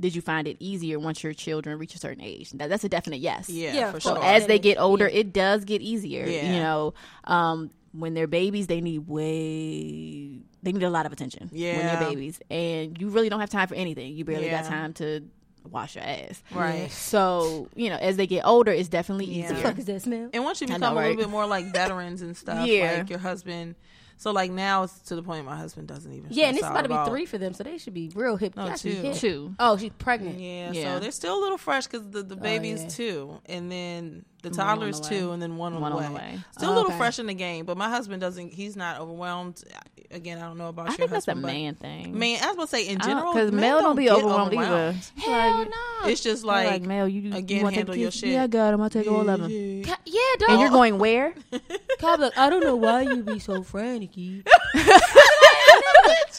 [0.00, 2.50] did you find it easier once your children reach a certain age?
[2.52, 3.48] That, that's a definite yes.
[3.48, 4.16] yeah, Yeah, for of sure.
[4.16, 6.26] So as they get older, it does get easier.
[6.26, 6.52] Yeah.
[6.52, 6.94] You know,
[7.24, 11.48] um, when they're babies, they need way they need a lot of attention.
[11.52, 14.14] Yeah, when they're babies, and you really don't have time for anything.
[14.14, 15.22] You barely got time to
[15.70, 16.42] wash your ass.
[16.52, 16.90] Right.
[16.90, 19.44] So you know, as they get older, it's definitely Yeah.
[19.46, 19.56] easier.
[19.62, 20.28] fuck is that smell?
[20.32, 22.98] And once you become know, a little bit more like veterans and stuff, Yeah.
[22.98, 23.76] like your husband.
[24.18, 26.28] So like now it's to the point my husband doesn't even.
[26.30, 28.56] Yeah, and it's about to be three for them, so they should be real hip.
[28.56, 29.02] No, Y'all should be two.
[29.02, 29.16] hip.
[29.16, 29.54] Two.
[29.58, 30.38] Oh, she's pregnant.
[30.40, 30.94] Yeah, Yeah.
[30.94, 32.88] so they're still a little fresh because the, the oh, baby's yeah.
[32.88, 35.98] two, and then the One on toddler's the two, and then one on One the
[35.98, 36.08] on way.
[36.08, 36.38] the way.
[36.52, 36.98] Still a Oh, little okay.
[36.98, 38.52] fresh in the game, but my husband doesn't.
[38.52, 39.62] He's not overwhelmed.
[40.10, 42.18] Again, I don't know about I your think that's a man thing.
[42.18, 44.54] Man, I was gonna say in uh, general, because men Mel don't be get overwhelmed,
[44.54, 44.94] either.
[45.16, 46.08] Hell no.
[46.08, 48.20] It's just Like, like, like Mel, you again, you want to handle take your kids?
[48.20, 48.30] shit.
[48.30, 48.80] Yeah, I got him.
[48.80, 49.50] I'll take all of them.
[49.50, 49.84] Yeah.
[49.84, 50.50] Ca- yeah, dog.
[50.50, 51.34] And you're going where?
[52.00, 54.10] Cobb like, I don't know why you be so frantic.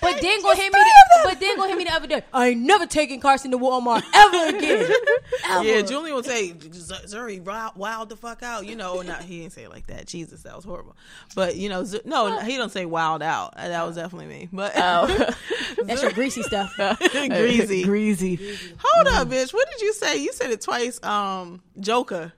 [0.02, 0.80] but then go hit me.
[0.80, 2.24] The, but then go hit me the other day.
[2.34, 4.90] I ain't never taking Carson to Walmart ever again.
[5.50, 5.64] Ever.
[5.64, 9.02] Yeah, Julian would say, "Z- "Zuri, wild, wild the fuck out," you know.
[9.02, 10.06] Not he didn't say it like that.
[10.08, 10.96] Jesus, that was horrible.
[11.36, 13.56] But you know, Z- no, he don't say wild out.
[13.56, 14.50] That was definitely me.
[14.52, 14.74] But
[15.84, 16.74] That's your greasy stuff.
[17.12, 17.84] greasy.
[17.84, 18.36] Greasy.
[18.80, 19.54] Hold up, bitch.
[19.54, 20.18] What did you say?
[20.18, 21.02] You said it twice.
[21.04, 22.34] Um, Joker.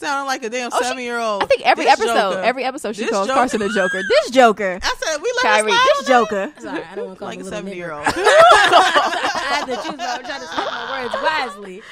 [0.00, 1.42] Sounding like a damn Oh, she- seven year old.
[1.42, 2.40] I think every This episode, Joker.
[2.42, 3.36] every episode, she This calls Joker.
[3.38, 4.00] Carson a joker.
[4.08, 6.52] This Joker, I said we let Kyrie, her this slide Joker.
[6.58, 8.06] Sorry, I don't want to call like him a seven year old.
[8.06, 8.10] I
[9.50, 10.00] had to choose.
[10.00, 11.82] I'm trying to speak my words wisely.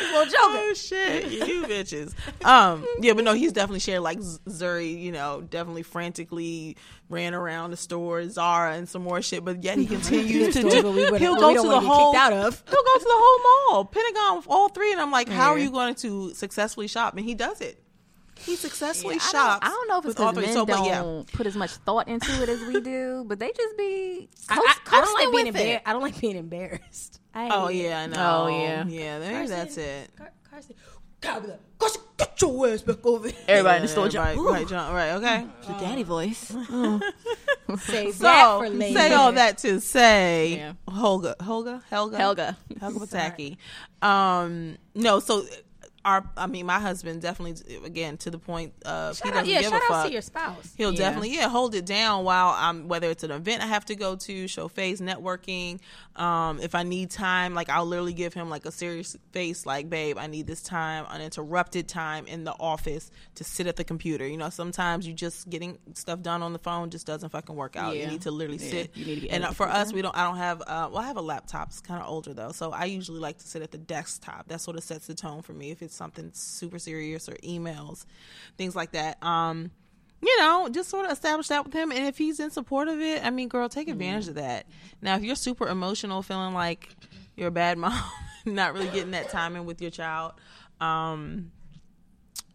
[0.00, 0.36] Well, Joker.
[0.38, 2.14] Oh shit, you bitches.
[2.44, 5.00] Um, yeah, but no, he's definitely shared like Zuri.
[5.00, 6.76] You know, definitely frantically
[7.08, 9.44] ran around the store, Zara, and some more shit.
[9.44, 10.90] But yet he continues to do.
[10.90, 12.16] we He'll go to the whole.
[12.16, 12.62] out of.
[12.66, 15.70] He'll go to the whole mall, Pentagon, all three, and I'm like, how are you
[15.70, 17.16] going to successfully shop?
[17.16, 17.82] And he does it.
[18.38, 19.64] He successfully I don't.
[19.64, 22.42] I don't know if it's because men So, don't yeah, put as much thought into
[22.42, 24.28] it as we do, but they just be.
[24.48, 25.82] I, I, I don't like being embarrassed.
[25.86, 27.20] I don't like being embarrassed.
[27.34, 28.44] I Oh hate yeah, I know.
[28.44, 28.84] Oh, yeah.
[28.86, 29.18] yeah.
[29.18, 30.16] Maybe Carson- that's it.
[30.16, 30.74] Car- Carson,
[31.20, 33.36] Carson, Carson, get your ass back over here.
[33.48, 34.40] Everybody in the store right, jump.
[34.50, 35.10] right, jump, right.
[35.12, 35.46] Okay.
[35.66, 36.48] The daddy voice.
[37.78, 38.98] Save So that for later.
[38.98, 40.72] say all that to say, Yeah.
[40.88, 42.56] Holga, Holga, Helga, Helga.
[42.80, 43.56] Helga Pataki.
[44.06, 45.44] Um, no, so
[46.04, 49.46] our, I mean, my husband definitely, again, to the point of he Shout doesn't out,
[49.46, 50.06] yeah, give shout a out fuck.
[50.06, 50.74] to your spouse.
[50.76, 50.98] He'll Yeah.
[50.98, 54.16] definitely yeah hold it down while I'm whether it's an event I have to go
[54.16, 55.78] to, show face, networking.
[56.14, 59.88] Um, if I need time, like I'll literally give him like a serious face, like
[59.88, 64.26] babe, I need this time, uninterrupted time in the office to sit at the computer.
[64.26, 67.76] You know, sometimes you just getting stuff done on the phone just doesn't fucking work
[67.76, 67.96] out.
[67.96, 68.90] You need to literally Yeah, sit.
[68.96, 70.14] you need to be and for us, we don't.
[70.16, 70.60] I don't have.
[70.60, 71.68] Uh, well, I have a laptop.
[71.68, 74.48] It's kind of older though, so I usually like to sit at the desktop.
[74.48, 75.70] That sort of sets the tone for me.
[75.70, 78.04] If it's something super serious or emails,
[78.58, 79.22] things like that.
[79.22, 79.70] Um,
[80.22, 81.90] you know, just sort of establish that with him.
[81.90, 84.66] And if he's in support of it, I mean, girl, take advantage of that.
[85.00, 86.88] Now, if you're super emotional, feeling like
[87.36, 88.00] you're a bad mom,
[88.46, 90.32] not really getting that time in with your child,
[90.80, 91.50] um,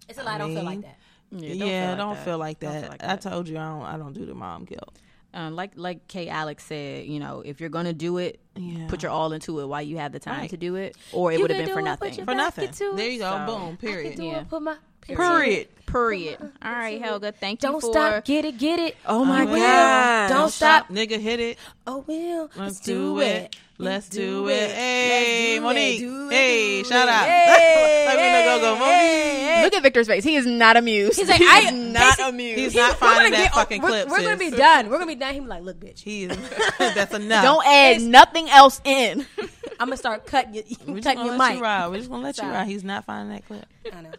[0.08, 0.36] It's a lot.
[0.36, 0.98] I don't feel like that.
[1.32, 2.24] yeah, don't, that.
[2.26, 2.82] feel like Don't that.
[2.82, 3.22] feel like I that.
[3.22, 4.98] told you, I don't, I don't do the mom guilt.
[5.34, 8.88] Um, like like Kay Alex said, you know, if you're gonna do it, Yeah.
[8.88, 10.50] put your all into it while you have the time Right.
[10.52, 12.14] to do it, or it would have been for nothing.
[12.26, 12.70] For nothing.
[12.70, 12.94] into.
[12.96, 13.30] There you go.
[13.30, 13.62] So- Boom.
[13.62, 14.16] I can Period.
[14.16, 14.40] do Yeah.
[14.40, 14.50] it.
[14.50, 14.78] Put my
[15.08, 15.68] Period.
[15.86, 16.38] Period.
[16.62, 17.32] All right, Helga.
[17.32, 18.26] Thank you Don't stop.
[18.26, 18.58] Get it.
[18.58, 18.98] Get it.
[19.06, 19.56] Oh my I will.
[19.58, 20.28] God.
[20.30, 20.90] Don't stop.
[20.90, 21.58] Nigga, hit it.
[21.86, 22.50] Oh well.
[22.58, 23.56] Let's do it.
[23.80, 24.52] Let's do it.
[24.54, 26.02] Let's Hey, do Monique.
[26.02, 26.04] it.
[26.04, 26.34] Do it.
[26.34, 27.26] Hey, shout out.
[27.26, 29.64] Hey, Let me know, go, go, Monique.
[29.64, 30.24] Look at Victor's face.
[30.24, 31.18] He is not amused.
[31.20, 32.60] He's like, He I am not amused.
[32.60, 34.10] He's not We're gonna finding that get- fucking we're, clip.
[34.10, 34.90] We're gonna be done.
[34.90, 35.36] We're gonna be done.
[35.36, 36.00] He's like, look, bitch.
[36.00, 36.38] He is.
[36.80, 37.44] That's enough.
[37.44, 39.26] Don't add nothing else in.
[39.80, 41.58] I'm gonna start cutting your, We're just cutting gonna your let mic.
[41.58, 41.88] you ride.
[41.88, 42.54] We're just gonna let you Sorry.
[42.54, 42.68] ride.
[42.68, 43.66] He's not finding that clip.
[43.94, 44.12] I know.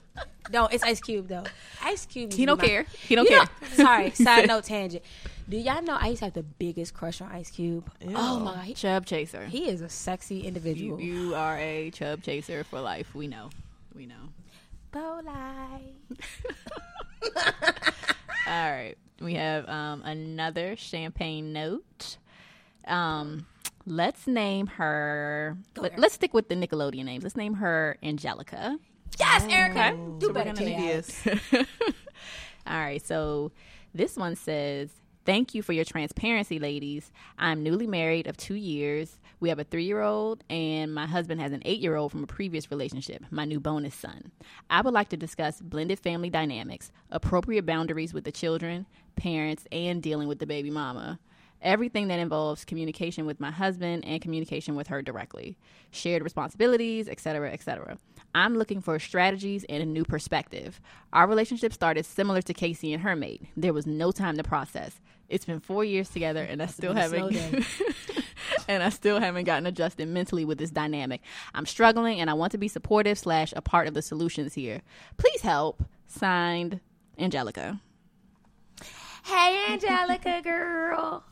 [0.51, 0.73] Don't.
[0.73, 1.45] It's Ice Cube though.
[1.83, 2.33] Ice Cube.
[2.33, 2.87] He don't used to be care.
[3.07, 3.39] He don't care.
[3.41, 4.11] know- sorry.
[4.15, 5.03] Side note tangent.
[5.49, 7.91] Do y'all know I used to have the biggest crush on Ice Cube?
[8.15, 8.77] Oh my god.
[8.77, 9.47] Chub chaser.
[9.47, 11.01] he is a sexy You, individual.
[11.01, 13.15] you are a chub chaser for life.
[13.15, 13.51] We know.
[13.95, 14.15] We know.
[14.93, 15.81] Bolai.
[18.47, 18.95] All right.
[19.21, 22.17] We have um, another champagne note.
[22.87, 23.47] Um,
[23.89, 25.57] let's name her.
[25.77, 26.05] Let, there.
[26.05, 27.25] us stick with the Nickelodeon names.
[27.25, 28.79] Let's name her Angelica.
[29.19, 29.91] Yes, Erica.
[29.97, 31.15] So Do we're better, gonna name Kate.
[31.25, 31.39] Yes.
[32.67, 33.05] All right.
[33.05, 33.53] So
[33.95, 34.91] this one says,
[35.25, 37.13] Thank you for your transparency, ladies.
[37.39, 39.19] I'm newly married of two years.
[39.41, 42.25] We have a three year old, and my husband has an eight year old from
[42.25, 44.33] a previous relationship, my new bonus son.
[44.71, 48.87] I would like to discuss blended family dynamics, appropriate boundaries with the children,
[49.17, 51.19] parents, and dealing with the baby mama.
[51.63, 55.57] Everything that involves communication with my husband and communication with her directly,
[55.91, 57.99] shared responsibilities, etc., etc.
[58.35, 60.81] I'm looking for strategies and a new perspective.
[61.13, 63.43] Our relationship started similar to Casey and her mate.
[63.57, 65.01] There was no time to process.
[65.29, 67.67] It's been four years together, and I still been a slow haven't.
[68.69, 71.21] and I still haven't gotten adjusted mentally with this dynamic.
[71.55, 74.81] I'm struggling, and I want to be supportive slash a part of the solutions here.
[75.17, 75.83] Please help.
[76.07, 76.81] Signed,
[77.19, 77.81] Angelica.
[79.25, 81.25] Hey, Angelica, girl.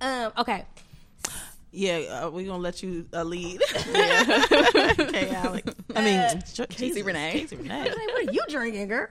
[0.00, 0.32] Um.
[0.38, 0.64] Okay.
[1.70, 3.60] Yeah, uh, we're gonna let you uh, lead.
[3.78, 5.74] okay, Alex.
[5.94, 7.32] I mean, Casey Renee.
[7.32, 7.84] Casey Renee.
[7.84, 9.08] Like, what are you drinking, girl?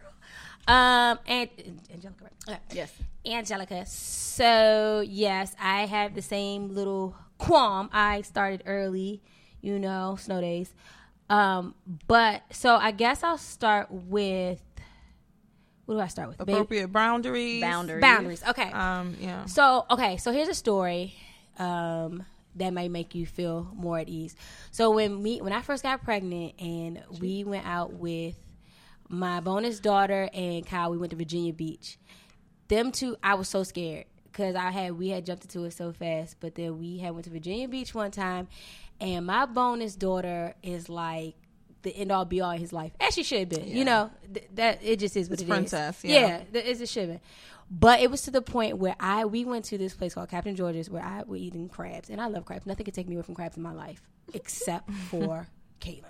[0.68, 1.20] Um.
[1.28, 1.50] And
[1.94, 2.24] Angelica.
[2.24, 2.32] right?
[2.50, 2.60] Okay.
[2.72, 2.94] Yes.
[3.26, 3.86] Angelica.
[3.86, 7.90] So yes, I have the same little qualm.
[7.94, 9.22] I started early,
[9.62, 10.74] you know, snow days.
[11.30, 11.76] Um,
[12.08, 14.62] but so I guess I'll start with
[15.88, 16.38] what do I start with?
[16.40, 16.50] Babe?
[16.50, 17.62] Appropriate boundaries.
[17.62, 18.02] Boundaries.
[18.02, 18.44] boundaries.
[18.50, 18.70] Okay.
[18.72, 19.16] Um.
[19.22, 19.46] Yeah.
[19.46, 21.16] So okay, so here's a story
[21.58, 22.26] um,
[22.56, 24.36] that might make you feel more at ease.
[24.72, 28.36] So when me when I first got pregnant and we went out with
[29.08, 31.98] my bonus daughter and Kyle, we went to Virginia Beach.
[32.68, 35.94] Them two, I was so scared because I had we had jumped into it so
[35.94, 36.36] fast.
[36.42, 38.50] But then we had went to Virginia Beach one time,
[39.00, 41.36] and my bonus daughter is like
[41.88, 43.62] the end all be all in his life, as she should be.
[43.62, 45.50] You know th- that it just is what It's it is.
[45.50, 46.20] princess, yeah.
[46.20, 47.20] yeah, th- it's a should be.
[47.70, 50.56] But it was to the point where I we went to this place called Captain
[50.56, 52.66] George's where I was eating crabs, and I love crabs.
[52.66, 54.02] Nothing could take me away from crabs in my life
[54.34, 55.48] except for
[55.82, 56.04] Caitlin.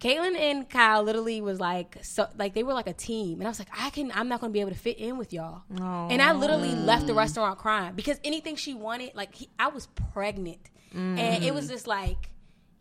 [0.00, 3.50] Caitlin and Kyle literally was like so like they were like a team, and I
[3.50, 5.62] was like, I can I'm not going to be able to fit in with y'all.
[5.70, 9.88] And I literally left the restaurant crying because anything she wanted, like he, I was
[10.12, 10.60] pregnant,
[10.94, 11.18] mm.
[11.18, 12.30] and it was just like,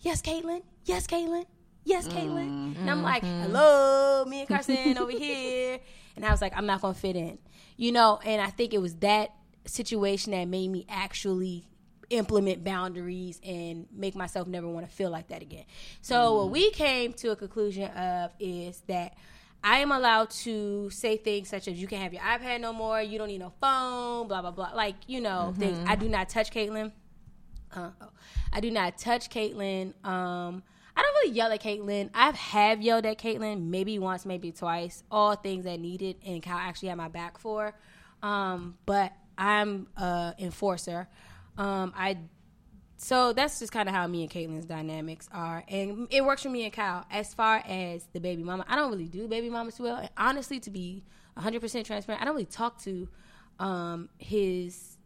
[0.01, 1.45] yes, Caitlin, yes, Caitlin,
[1.87, 5.79] yes, Caitlin, and I'm like, hello, me and Carson over here,
[6.15, 7.39] and I was like, I'm not going to fit in,
[7.77, 9.33] you know, and I think it was that
[9.65, 11.67] situation that made me actually
[12.09, 15.65] implement boundaries and make myself never want to feel like that again.
[16.01, 19.15] So what we came to a conclusion of is that
[19.63, 23.01] I am allowed to say things such as you can't have your iPad no more,
[23.01, 24.71] you don't need no phone, blah blah blah.
[24.73, 26.91] Like, you know, things I do not touch Caitlin.
[27.73, 27.89] Uh.
[28.53, 29.93] I do not touch Caitlin.
[30.05, 30.63] Um
[30.97, 32.09] I don't really yell at Caitlyn.
[32.15, 35.03] I have yelled at Caitlyn maybe once, maybe twice.
[35.11, 37.75] All things that needed and Kyle actually had my back for.
[38.23, 41.07] Um, but I'm a enforcer.
[41.57, 42.17] Um, I
[42.97, 46.49] so that's just kind of how me and Caitlyn's dynamics are, and it works for
[46.49, 47.05] me and Kyle.
[47.11, 49.97] As far as the baby mama, I don't really do baby mamas well.
[49.97, 51.03] And honestly, to be
[51.35, 53.07] 100 percent transparent, I don't really talk to
[53.59, 54.96] um, his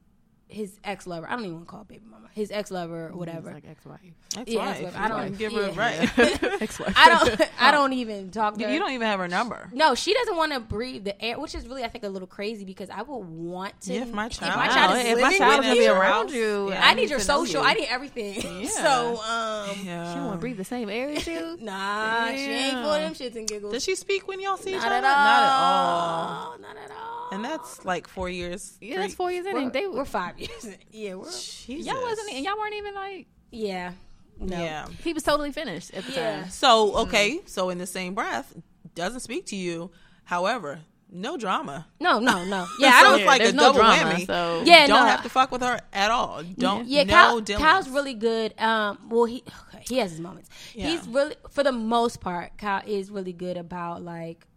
[0.52, 1.28] his ex lover.
[1.28, 2.28] I don't even want to call it baby mama.
[2.34, 3.52] His ex lover or whatever.
[3.52, 4.00] Like ex-wife.
[4.36, 4.82] That's Yeah, why.
[4.82, 5.80] that's I don't- give her yeah.
[5.80, 6.18] right.
[6.62, 6.94] Ex-wife.
[6.96, 7.42] I don't.
[7.60, 8.72] I don't even talk to her.
[8.72, 9.70] you don't even have her number.
[9.74, 12.30] No, she doesn't want to breathe the air, which is really, I think, a little
[12.30, 13.94] crazy because I would want to.
[13.94, 16.32] Yeah, if my child- if my child is if my child with is be around
[16.32, 16.86] you, Yeah.
[16.88, 17.62] I need your to know social.
[17.64, 17.68] you.
[17.68, 18.42] I need everything.
[18.62, 18.70] Yeah.
[18.70, 20.10] So, um, Yeah.
[20.14, 21.58] She don't want to breathe the same air as you.
[21.62, 22.84] nah, she ain't Yeah.
[22.84, 23.74] for them shits and giggles.
[23.74, 24.96] Does she speak when y'all see each other?
[24.96, 25.12] at all.
[25.12, 26.58] Not at all.
[26.60, 27.28] Not at all.
[27.34, 28.78] And that's like four years.
[28.82, 30.41] Yeah, that's four years in, we're, and they we're five years.
[30.41, 30.41] in.
[30.92, 31.30] Yeah, we're
[31.68, 33.28] y'all wasn't, y'all weren't even like.
[33.52, 33.92] yeah.
[34.40, 34.58] No.
[34.58, 34.88] Yeah.
[35.04, 36.42] He was totally finished at the Yeah.
[36.42, 36.50] time.
[36.50, 38.54] So okay, so in the same breath,
[38.96, 39.92] doesn't speak to you.
[40.24, 40.80] However,
[41.12, 41.88] no drama.
[42.00, 42.66] No, no, no.
[42.80, 43.20] Yeah, I so don't.
[43.20, 44.26] it's like a there's no double drama, whammy.
[44.26, 45.06] so- Yeah, don't no.
[45.06, 46.42] have to fuck with her at all.
[46.58, 46.88] Don't.
[46.88, 47.64] Yeah, no Kyle, dealings.
[47.66, 48.60] Kyle's really good.
[48.60, 49.44] Um, well, he
[49.76, 50.50] okay, he has his moments.
[50.74, 50.88] Yeah.
[50.88, 54.48] He's really, for the most part, Kyle is really good about like,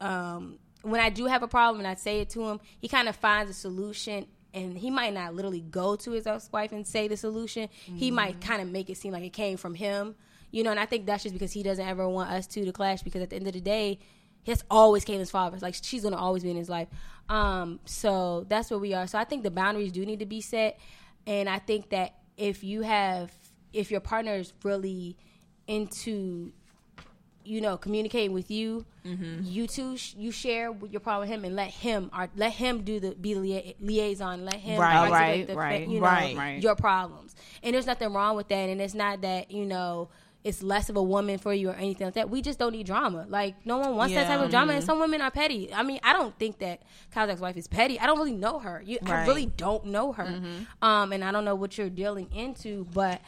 [0.00, 3.08] um, when I do have a problem and I say it to him, he kind
[3.08, 4.26] of finds a solution.
[4.56, 7.68] And he might not literally go to his ex-wife and say the solution.
[7.98, 10.16] He might kind of make it seem like it came from him,
[10.50, 10.70] you know.
[10.70, 13.02] And I think that's just because he doesn't ever want us two to clash.
[13.02, 13.98] Because at the end of the day,
[14.46, 15.58] that's always Caitlin's father.
[15.60, 16.88] Like she's gonna always be in his life.
[17.28, 19.06] Um, so that's where we are.
[19.06, 20.80] So I think the boundaries do need to be set,
[21.26, 23.30] and I think that if you have,
[23.72, 25.16] if your partner is really
[25.66, 26.52] into,
[27.46, 29.40] you know, communicating with you, mm-hmm.
[29.44, 32.82] you two, sh- you share your problem with him, and let him, or let him
[32.82, 34.44] do the be the lia- liaison.
[34.44, 36.36] Let him Right, articulate right, the, right, you know, right.
[36.36, 36.62] Right.
[36.62, 37.34] your problems.
[37.62, 38.68] And there's nothing wrong with that.
[38.68, 40.08] And it's not that you know
[40.46, 42.30] it's less of a woman for you or anything like that.
[42.30, 43.26] We just don't need drama.
[43.28, 44.74] Like no one wants that type of drama.
[44.74, 44.86] And mm-hmm.
[44.86, 45.74] some women are petty.
[45.74, 47.98] I mean, I don't think that Kyle's ex-wife is petty.
[47.98, 48.80] I don't really know her.
[48.86, 50.24] You, I really don't know her.
[50.24, 50.84] Mm-hmm.
[50.84, 53.20] Um, and I don't know what you're dealing into, but.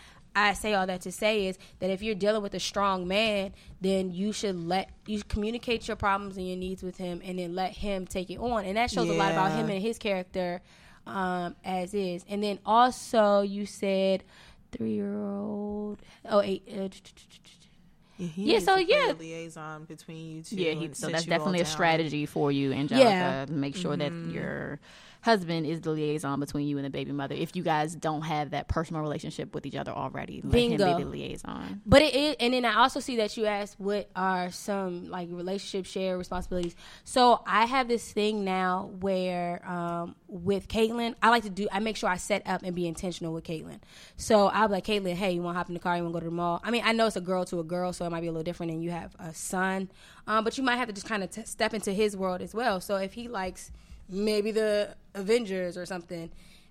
[0.46, 3.52] I say all that to say is that if you're dealing with a strong man,
[3.80, 7.54] then you should let you communicate your problems and your needs with him, and then
[7.54, 8.64] let him take it on.
[8.64, 10.60] And that shows a lot about him and his character,
[11.06, 12.24] um, as is.
[12.28, 14.24] And then also you said
[14.72, 15.98] three year old.
[16.28, 16.62] Oh, eight.
[16.68, 16.88] Uh,
[18.18, 19.12] He Yeah, so yeah.
[19.16, 20.56] liaison between you two.
[20.56, 21.72] Yeah, he, so that's definitely a down.
[21.72, 23.08] strategy for you, Angelica.
[23.08, 23.46] Yeah.
[23.48, 24.80] Make sure that your
[25.20, 27.34] husband is the liaison between you and the baby mother.
[27.34, 30.76] If you guys don't have that personal relationship with each other already, let him be
[30.76, 31.80] the liaison.
[31.84, 35.28] But it is, and then I also see that you asked what are some like
[35.30, 36.76] relationship share responsibilities.
[37.04, 41.68] So I have this thing now where um, with Caitlin, I like to do.
[41.72, 43.80] I make sure I set up and be intentional with Caitlin.
[44.16, 45.96] So I'll be like, Caitlin, hey, you want to hop in the car?
[45.96, 46.60] You want to go to the mall?
[46.62, 48.32] I mean, I know it's a girl to a girl, so it might be a
[48.32, 49.90] little different, and you have a son,
[50.26, 52.54] um, but you might have to just kind of t- step into his world as
[52.54, 52.80] well.
[52.80, 53.72] So if he likes
[54.08, 56.30] maybe the Avengers or something.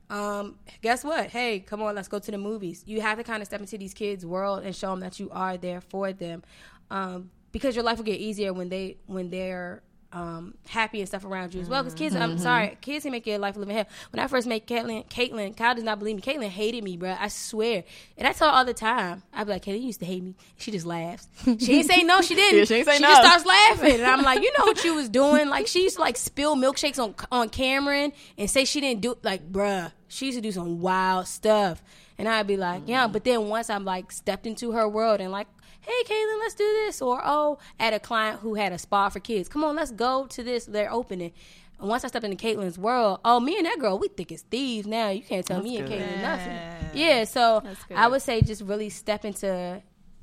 [0.09, 1.29] Um, guess what?
[1.29, 2.83] Hey, come on, let's go to the movies.
[2.85, 5.29] You have to kind of step into these kids' world and show them that you
[5.31, 6.43] are there for them,
[6.89, 9.81] um, because your life will get easier when they when they're
[10.13, 11.83] um, happy and stuff around you as well.
[11.83, 12.39] Because kids, I'm Mm-hmm.
[12.43, 13.85] sorry, kids can make your life a living hell.
[14.11, 16.21] When I first met Caitlyn, Caitlyn, Kyle does not believe me.
[16.21, 17.15] Caitlyn hated me, bro.
[17.19, 17.83] I swear.
[18.17, 19.23] And I tell her all the time.
[19.33, 20.35] I'd be like, Caitlyn used to hate me.
[20.57, 21.27] She just laughs.
[21.45, 22.21] She didn't say no.
[22.21, 22.59] She didn't.
[22.59, 23.09] Yeah, she ain't say she no.
[23.09, 25.49] just starts laughing, and I'm like, you know what you was doing?
[25.49, 29.17] Like she used to like spill milkshakes on on Cameron and say she didn't do
[29.23, 29.91] like, bruh.
[30.09, 31.83] She used to do some wild stuff,
[32.17, 33.07] and I'd be like, yeah.
[33.07, 35.47] But then once I'm like stepped into her world and like,
[35.87, 39.19] hey, Caitlin, let's do this, or oh, at a client who had a spa for
[39.19, 40.65] kids, come on, let's go to this.
[40.65, 41.31] They're opening.
[41.79, 44.41] And once I stepped into Caitlin's world, oh, me and that girl, we think it's
[44.41, 45.09] thieves now.
[45.09, 46.01] You can't tell me and good.
[46.01, 46.57] Caitlin nothing.
[46.93, 47.63] Yeah, so.
[47.95, 49.81] I would say just really step into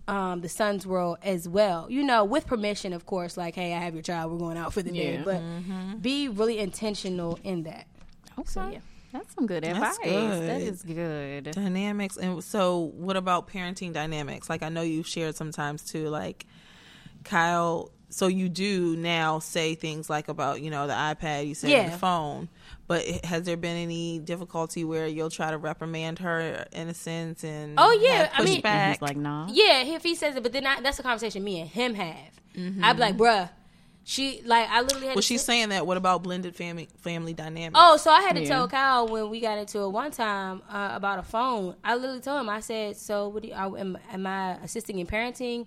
[0.09, 1.87] um, the son's world as well.
[1.89, 3.37] You know, with permission, of course.
[3.37, 4.33] Like, hey, I have your child.
[4.33, 5.23] We're going out for the day, Yeah.
[5.25, 7.87] but be really intentional in that.
[8.39, 8.51] Okay.
[8.51, 8.79] So, yeah.
[9.15, 9.97] That's some good advice.
[10.03, 10.49] good.
[10.51, 11.45] That is good.
[11.53, 16.45] dynamics and so what about parenting dynamics like i know you've shared sometimes too like
[17.25, 21.71] kyle so you do now say things like about you know the ipad you say
[21.71, 21.91] Yeah.
[21.91, 22.49] the phone
[22.87, 27.43] but has there been any difficulty where you'll try to reprimand her in a sense
[27.43, 28.89] and Oh, yeah, have I mean- pushback?
[28.93, 29.49] He's like, nah.
[29.51, 32.17] Yeah, if he says it, but then I, that's a conversation me and him have.
[32.55, 32.85] Mm-hmm.
[32.85, 33.49] I'd be like, bruh,
[34.07, 36.89] she like I literally had well to she's sit- saying that what about blended family
[36.99, 38.49] family dynamics Oh, so I had to Yeah.
[38.49, 41.75] tell Kyle when we got into it one time uh, about a phone.
[41.83, 44.99] I literally told him, I said, "So, what do you, I, am, am I assisting
[44.99, 45.67] in parenting?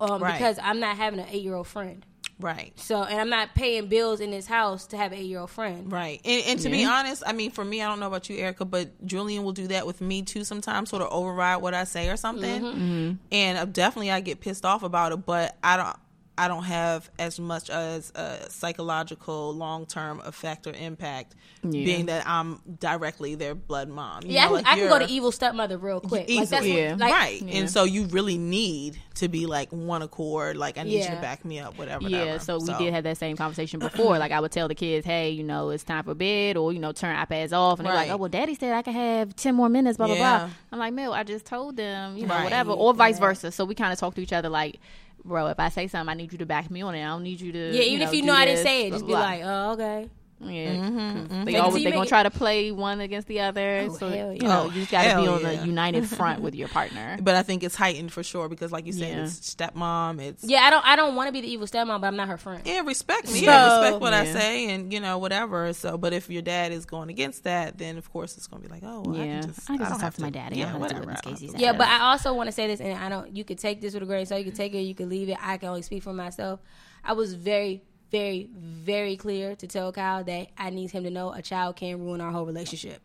[0.00, 0.32] Um, Right.
[0.34, 2.04] Because I'm not having an eight year old friend.
[2.40, 5.40] right So, and I'm not paying bills in this house to have an eight year
[5.40, 5.90] old friend.
[5.92, 6.20] Right.
[6.24, 8.64] And, and to be honest, I mean, for me, I don't know about you, Erica,
[8.64, 12.08] but Julian will do that with me too sometimes, sort of override what I say
[12.08, 12.62] or something.
[12.62, 13.12] Mm-hmm.
[13.32, 15.96] And uh, definitely I get pissed off about it, but I don't.
[16.38, 21.34] I don't have as much as a psychological long term effect or impact,
[21.68, 24.22] being that I'm directly their blood mom.
[24.24, 26.28] You Yeah, know, I, like can, I can go to evil stepmother real quick.
[26.28, 26.88] Like, that's easily.
[26.88, 27.42] what- like, right.
[27.42, 27.58] Yeah.
[27.60, 30.56] And so you really need to be like one accord.
[30.56, 32.08] Like I need you to back me up, whatever.
[32.08, 32.38] Yeah, whatever.
[32.44, 34.18] so we did have that same conversation before.
[34.18, 36.78] like I would tell the kids, "Hey, you know, it's time for bed," or you
[36.78, 39.54] know, turn iPads off, and they're like, "Oh, well, Daddy said I could have ten
[39.54, 40.38] more minutes." Blah blah Yeah.
[40.46, 40.50] blah.
[40.72, 42.44] I'm like, "Mel, I just told them, you know, Right.
[42.44, 43.52] whatever," or vice versa.
[43.52, 44.80] So we kind of talk to each other like,
[45.24, 47.02] "Bro, if I say something, I need you to back me on it.
[47.02, 48.98] I don't need you to." Yeah, even if you know I didn't say it, blah,
[48.98, 50.08] just be blah, like, oh, okay.
[50.42, 50.50] Blah.
[50.50, 50.74] yeah.
[50.76, 53.86] 'cause Mm-hmm, They Like, always they gonna try to play one against the other.
[53.90, 54.48] Oh, so hell you yeah.
[54.48, 57.16] know, Oh, you just got to be hell on a united front with your partner.
[57.22, 59.24] But I think it's heightened for sure because, like you said, Yeah.
[59.24, 60.20] it's stepmom.
[60.20, 62.28] It's Yeah, I don't I don't want to be the evil stepmom, but I'm not
[62.28, 62.62] her friend.
[62.64, 63.40] Yeah, respect me.
[63.40, 65.72] So- yeah, respect what I say, and you know whatever.
[65.72, 68.68] So, but if your dad is going against that, then of course it's going to
[68.68, 69.40] be like, oh, well, I Yeah.
[69.40, 70.56] can just, I can just don't talk have to my daddy.
[70.56, 71.00] I Yeah, don't have to whatever.
[71.00, 71.50] witness I don't cases.
[71.52, 73.34] have to- Yeah, but I also want to say this, and I don't.
[73.36, 74.38] You could take this with a grain of salt.
[74.40, 75.36] You could take it, you could leave it.
[75.40, 76.60] I can only speak for myself.
[77.04, 77.82] I was very,
[78.12, 81.98] very, very clear to tell Kyle that I need him to know a child can
[81.98, 83.00] ruin our whole relationship.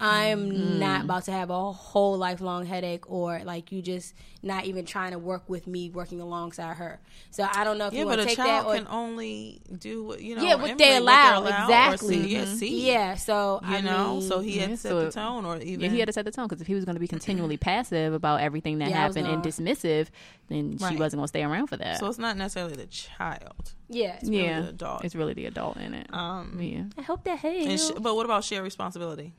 [0.00, 0.78] I'm Mm.
[0.78, 5.10] not about to have a whole lifelong headache or like you just not even trying
[5.12, 6.98] to work with me working alongside her.
[7.30, 8.74] So I don't know if Yeah, you want but to a take that child or
[8.78, 10.42] can only do what you know.
[10.42, 12.22] yeah, what they allow, they're allowed or exactly.
[12.22, 12.86] see- yeah, see.
[12.90, 14.12] Yeah, so you I know.
[14.14, 16.12] mean, so he had Yeah, set so- the tone, or even Yeah, he had to
[16.14, 18.88] set the tone because if he was going to be continually passive about everything that
[18.88, 20.08] Yeah, happened and gonna- dismissive,
[20.48, 21.98] then she wasn't going to stay around for that.
[21.98, 23.74] So it's not necessarily the child.
[23.88, 24.18] yeah.
[24.22, 25.04] really yeah, the adult.
[25.04, 26.06] it's really the adult in it.
[26.14, 27.76] Um, yeah, I hope that hey.
[27.76, 29.34] sh- but what about shared responsibility?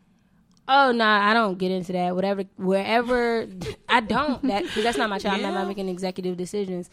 [0.74, 2.16] Oh no, I don't get into that.
[2.16, 3.48] Whatever, wherever
[3.90, 5.44] I don't that because that's not my child.
[5.44, 6.90] I'm not making executive decisions.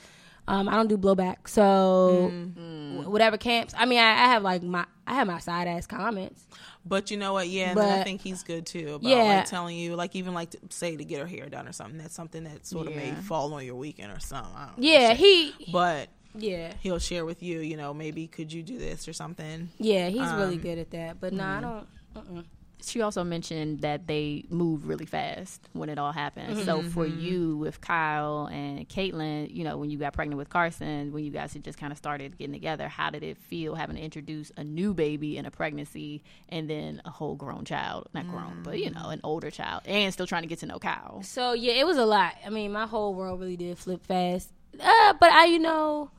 [0.49, 1.47] Um, I don't do blowback.
[1.47, 3.05] So Mm.
[3.05, 3.74] wh- whatever camps.
[3.76, 6.47] I mean, I, I have like my I have my side ass comments.
[6.87, 7.49] But you know what?
[7.49, 9.37] Yeah, and then I think he's good too about Yeah.
[9.37, 11.99] like telling you, like even like to say to get her hair done or something.
[11.99, 14.55] That's something that sort of may fall on your weekend or something.
[14.57, 15.18] I don't Yeah, shit.
[15.18, 15.70] he.
[15.70, 19.68] But Yeah, he'll share with you, you know, maybe could you do this or something.
[19.79, 21.20] yeah, he's really Um, good at that.
[21.20, 21.87] But no, I don't.
[22.16, 22.43] Uh-uh.
[22.81, 26.64] She also mentioned that they moved really fast when it all happened.
[26.64, 31.12] So for you with Kyle and Caitlin, you know, when you got pregnant with Carson,
[31.12, 33.97] when you guys had just kind of started getting together, how did it feel having
[33.97, 38.29] to introduce a new baby in a pregnancy and then a whole grown child, not
[38.29, 41.20] grown, but you know, an older child, and still trying to get to know Kyle?
[41.22, 42.35] So yeah, it was a lot.
[42.47, 44.53] I mean, my whole world really did flip fast.
[44.81, 46.11] Uh, but I, you know,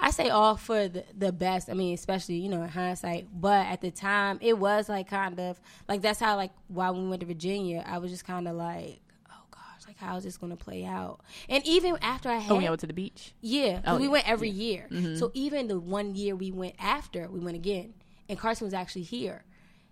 [0.00, 1.68] I say all for the, the best.
[1.68, 3.28] I mean, especially you know in hindsight.
[3.32, 7.08] But at the time, it was like kind of like that's how like while we
[7.08, 10.56] went to Virginia, I was just kind of like, oh gosh, like how's this going
[10.56, 11.20] to play out?
[11.48, 13.34] And even after I oh, had, Oh, y'all went to the beach.
[13.40, 14.86] Yeah, Oh, we yeah, went every year.
[14.90, 15.16] Mm-hmm.
[15.16, 17.94] So even the one year we went after, we went again,
[18.28, 19.44] and Carson was actually here.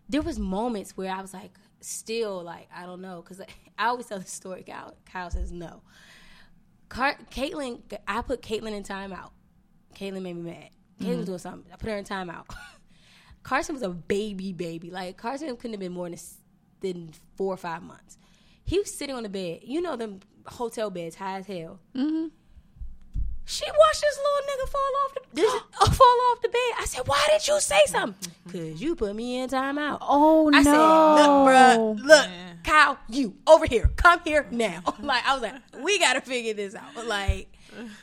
[0.08, 1.50] There was moments where I was like,
[1.80, 3.40] still like, I don't know, because
[3.78, 4.62] I always tell the story.
[4.62, 5.82] Kyle, Kyle says no.
[6.88, 9.30] Car- Caitlin, I put Caitlin in timeout.
[9.96, 10.70] Caitlin made me mad.
[11.00, 11.72] Caitlin was doing something.
[11.72, 12.44] I put her in timeout.
[13.42, 14.90] Carson was a baby, baby.
[14.90, 16.18] Like Carson couldn't have been more than,
[16.80, 18.18] than four or five months.
[18.64, 19.60] He was sitting on the bed.
[19.62, 21.80] You know them hotel beds, high as hell.
[21.94, 22.26] Mm-hmm.
[23.48, 26.72] She watched this little nigga fall off the this, uh, fall off the bed.
[26.80, 29.98] I said, "Why did you say something?" Cause you put me in timeout.
[30.00, 30.64] Oh I no!
[30.64, 35.54] said, "Look, bruh, look, Kyle, you over here, come here now." like I was like,
[35.80, 37.56] "We got to figure this out." Like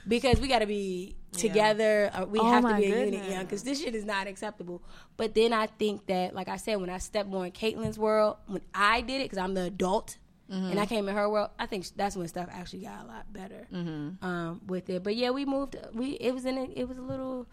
[0.07, 2.09] because we got to be together.
[2.13, 3.27] Uh, we Oh have to my be a unit, goodness.
[3.31, 3.43] yeah.
[3.43, 4.81] Because this shit is not acceptable.
[5.17, 8.37] But then I think that, like I said, when I stepped more in Caitlin's world,
[8.47, 10.17] when I did it, because I'm the adult.
[10.51, 10.65] Mm-hmm.
[10.71, 11.49] And I came in her world.
[11.57, 14.23] I think that's when stuff actually got a lot better Mm-hmm.
[14.25, 15.01] um, with it.
[15.01, 15.75] But yeah, we moved.
[15.93, 17.47] We it was in a, it was a little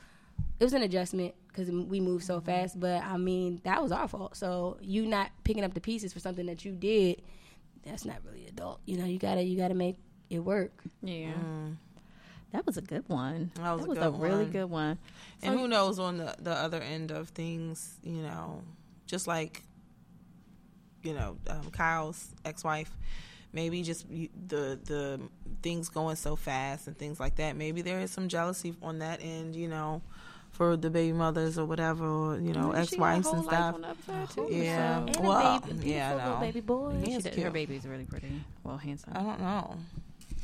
[0.58, 2.78] it was an adjustment because we moved so fast.
[2.78, 4.36] But I mean, that was our fault.
[4.36, 7.22] So you not picking up the pieces for something that you did,
[7.86, 8.80] that's not really adult.
[8.86, 9.96] You know, you gotta you gotta make
[10.28, 10.72] it work.
[11.00, 11.32] Yeah.
[12.52, 13.50] That was a good one.
[13.54, 14.50] That was a a good really one.
[14.52, 14.98] good one.
[15.42, 18.62] And who knows on the, the other end of things, you know,
[19.06, 19.62] just like,
[21.02, 22.90] you know, um, Kyle's ex wife,
[23.52, 25.20] maybe just the the
[25.62, 27.56] things going so fast and things like that.
[27.56, 30.02] Maybe there is some jealousy on that end, you know,
[30.50, 33.74] for the baby mothers or whatever, or, you know, ex wives and stuff.
[33.76, 35.06] on the other side, too, Yeah.
[35.06, 36.40] so- And Well, baby, yeah, I beautiful little know.
[36.40, 36.90] baby boy.
[37.04, 38.42] He She is her baby's really pretty.
[38.64, 39.12] Well, handsome.
[39.14, 39.76] I don't know.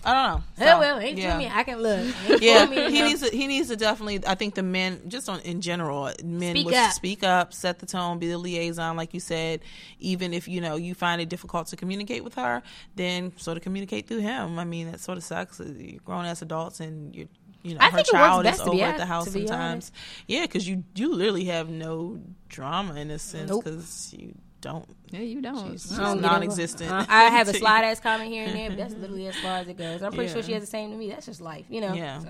[0.07, 0.42] I don't know.
[0.57, 1.36] So, well, ain't yeah.
[1.36, 1.50] me.
[1.52, 1.98] I can look.
[2.28, 3.36] Ain't yeah, me, he needs to.
[3.36, 4.20] He needs to definitely.
[4.24, 6.92] I think the men, just on in general, men Speak would up.
[6.92, 9.61] speak up, set the tone, be the liaison, like you said.
[9.98, 12.62] Even if you know you find it difficult to communicate with her,
[12.94, 14.61] then sort of communicate through him.
[14.61, 15.61] I mean, that sort of sucks.
[15.61, 17.26] Uh, you're grown as adults, and you're
[17.64, 18.98] you know I her think it works child is best to be over at hon-
[19.00, 19.92] the house sometimes.
[20.28, 23.64] Yeah, because you you literally have no drama in a sense Nope.
[23.64, 24.36] because you
[24.66, 24.86] don't.
[25.10, 25.72] Yeah, you don't.
[25.72, 26.32] She's I don't just get it.
[26.32, 26.90] non-existent.
[26.90, 29.58] Uh, I have a slide ass comment here and there, but that's literally as far
[29.58, 30.02] as it goes.
[30.02, 31.08] I'm pretty sure she has the same to me.
[31.10, 31.94] That's just life, you know.
[31.94, 32.18] Yeah.
[32.20, 32.28] So.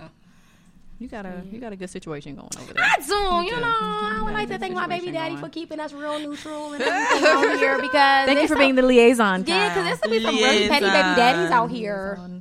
[0.99, 2.83] You got a you got a good situation going over there.
[2.83, 3.77] I do, you know.
[3.81, 7.27] I would like to thank my baby daddy for keeping us real neutral and everything
[7.27, 9.45] on here because Thank you there's for being the liaison.
[9.47, 12.17] yeah, because there's some, be some really petty baby daddies out here.
[12.19, 12.33] Liaison.
[12.33, 12.36] Liaison.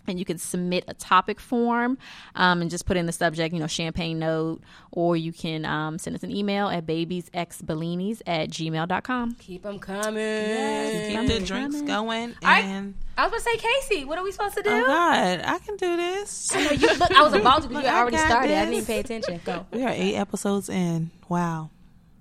[0.10, 1.98] and you can submit a topic form
[2.36, 5.98] um, and just put in the subject, you know, champagne note, or you can um,
[5.98, 9.36] send us an email at babiesxbellinis at gmail.com.
[9.36, 10.16] Keep them coming.
[10.16, 12.96] Keep the drinks going I- and.
[13.18, 14.70] I was gonna say, Casey, what are we supposed to do?
[14.70, 16.56] Oh God, I can do this.
[16.56, 16.88] I know you.
[16.96, 18.52] Look, I was about to, but you already got started.
[18.52, 19.42] I didn't even pay attention.
[19.44, 19.66] Go.
[19.74, 21.12] We are eight episodes in.
[21.28, 21.70] Wow.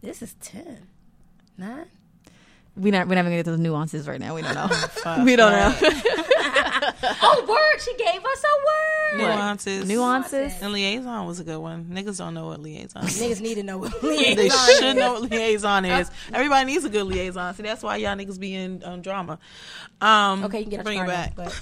[0.02, 0.88] This is ten.
[1.56, 1.86] Nine.
[2.78, 4.34] We not we're not even gonna get to the nuances right now.
[4.34, 4.68] We don't know.
[4.68, 5.82] Fuck, we don't right.
[5.82, 5.90] know.
[7.22, 7.80] Oh, word!
[7.80, 9.18] She gave us a word.
[9.28, 9.86] Nuances.
[9.88, 10.54] Nuances.
[10.60, 11.84] And liaison was a good one.
[11.86, 13.20] Niggas don't know what liaison is.
[13.20, 14.94] Niggas need to know what liaison They liaison should is.
[14.96, 16.10] know what liaison is.
[16.32, 17.54] Everybody needs a good liaison.
[17.54, 19.38] See, that's why y'all niggas be in um, drama.
[20.00, 21.34] Um, Okay, you can get bring it back.
[21.36, 21.52] But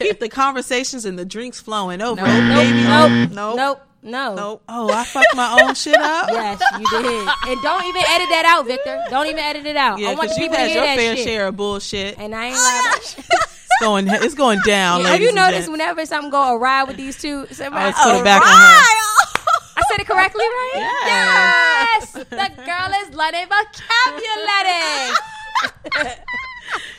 [0.00, 2.28] Keep the conversations and the drinks flowing over, Nope.
[2.30, 2.82] it, baby.
[2.84, 3.56] nope, Nope.
[3.56, 4.34] nope, no.
[4.34, 4.62] Nope.
[4.68, 6.30] Oh, I fucked my own shit up.
[6.32, 7.28] Yes, you did.
[7.46, 9.02] And don't even edit that out, Victor.
[9.10, 9.98] Don't even edit it out.
[9.98, 11.24] Yeah, I want because the you people to had your fair shit.
[11.24, 12.18] share of bullshit.
[12.18, 13.26] And I ain't lying.
[13.72, 15.04] It's going, it's going down.
[15.04, 17.46] Have you noticed whenever something go awry with these two?
[17.50, 18.54] Somebody, I was put it back on her.
[19.74, 20.72] I said it correctly, right?
[21.06, 22.12] Yes.
[22.14, 22.24] yes!
[22.30, 25.16] the girl is learning vocabulary.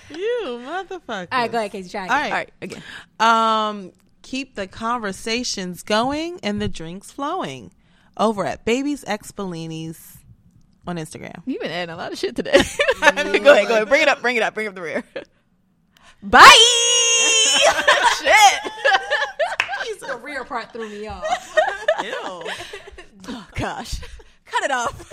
[0.10, 1.28] You motherfucker.
[1.32, 1.90] All right, go ahead, Casey.
[1.90, 2.02] Try.
[2.04, 2.26] All right.
[2.26, 2.84] All right, again.
[3.20, 3.92] Um,
[4.24, 7.72] keep the conversations going and the drinks flowing
[8.18, 10.18] over at Babies X Bellinis
[10.88, 11.44] on Instagram.
[11.46, 12.52] You've been adding a lot of shit today.
[13.00, 13.90] go ahead, go ahead.
[13.90, 15.04] Bring it up, bring it up, bring up the rear.
[16.24, 16.42] Bye!
[18.22, 18.72] shit!
[20.08, 21.24] The rear part threw me off.
[22.04, 22.44] Ew.
[23.26, 24.02] Oh, gosh.
[24.44, 25.10] Cut it off.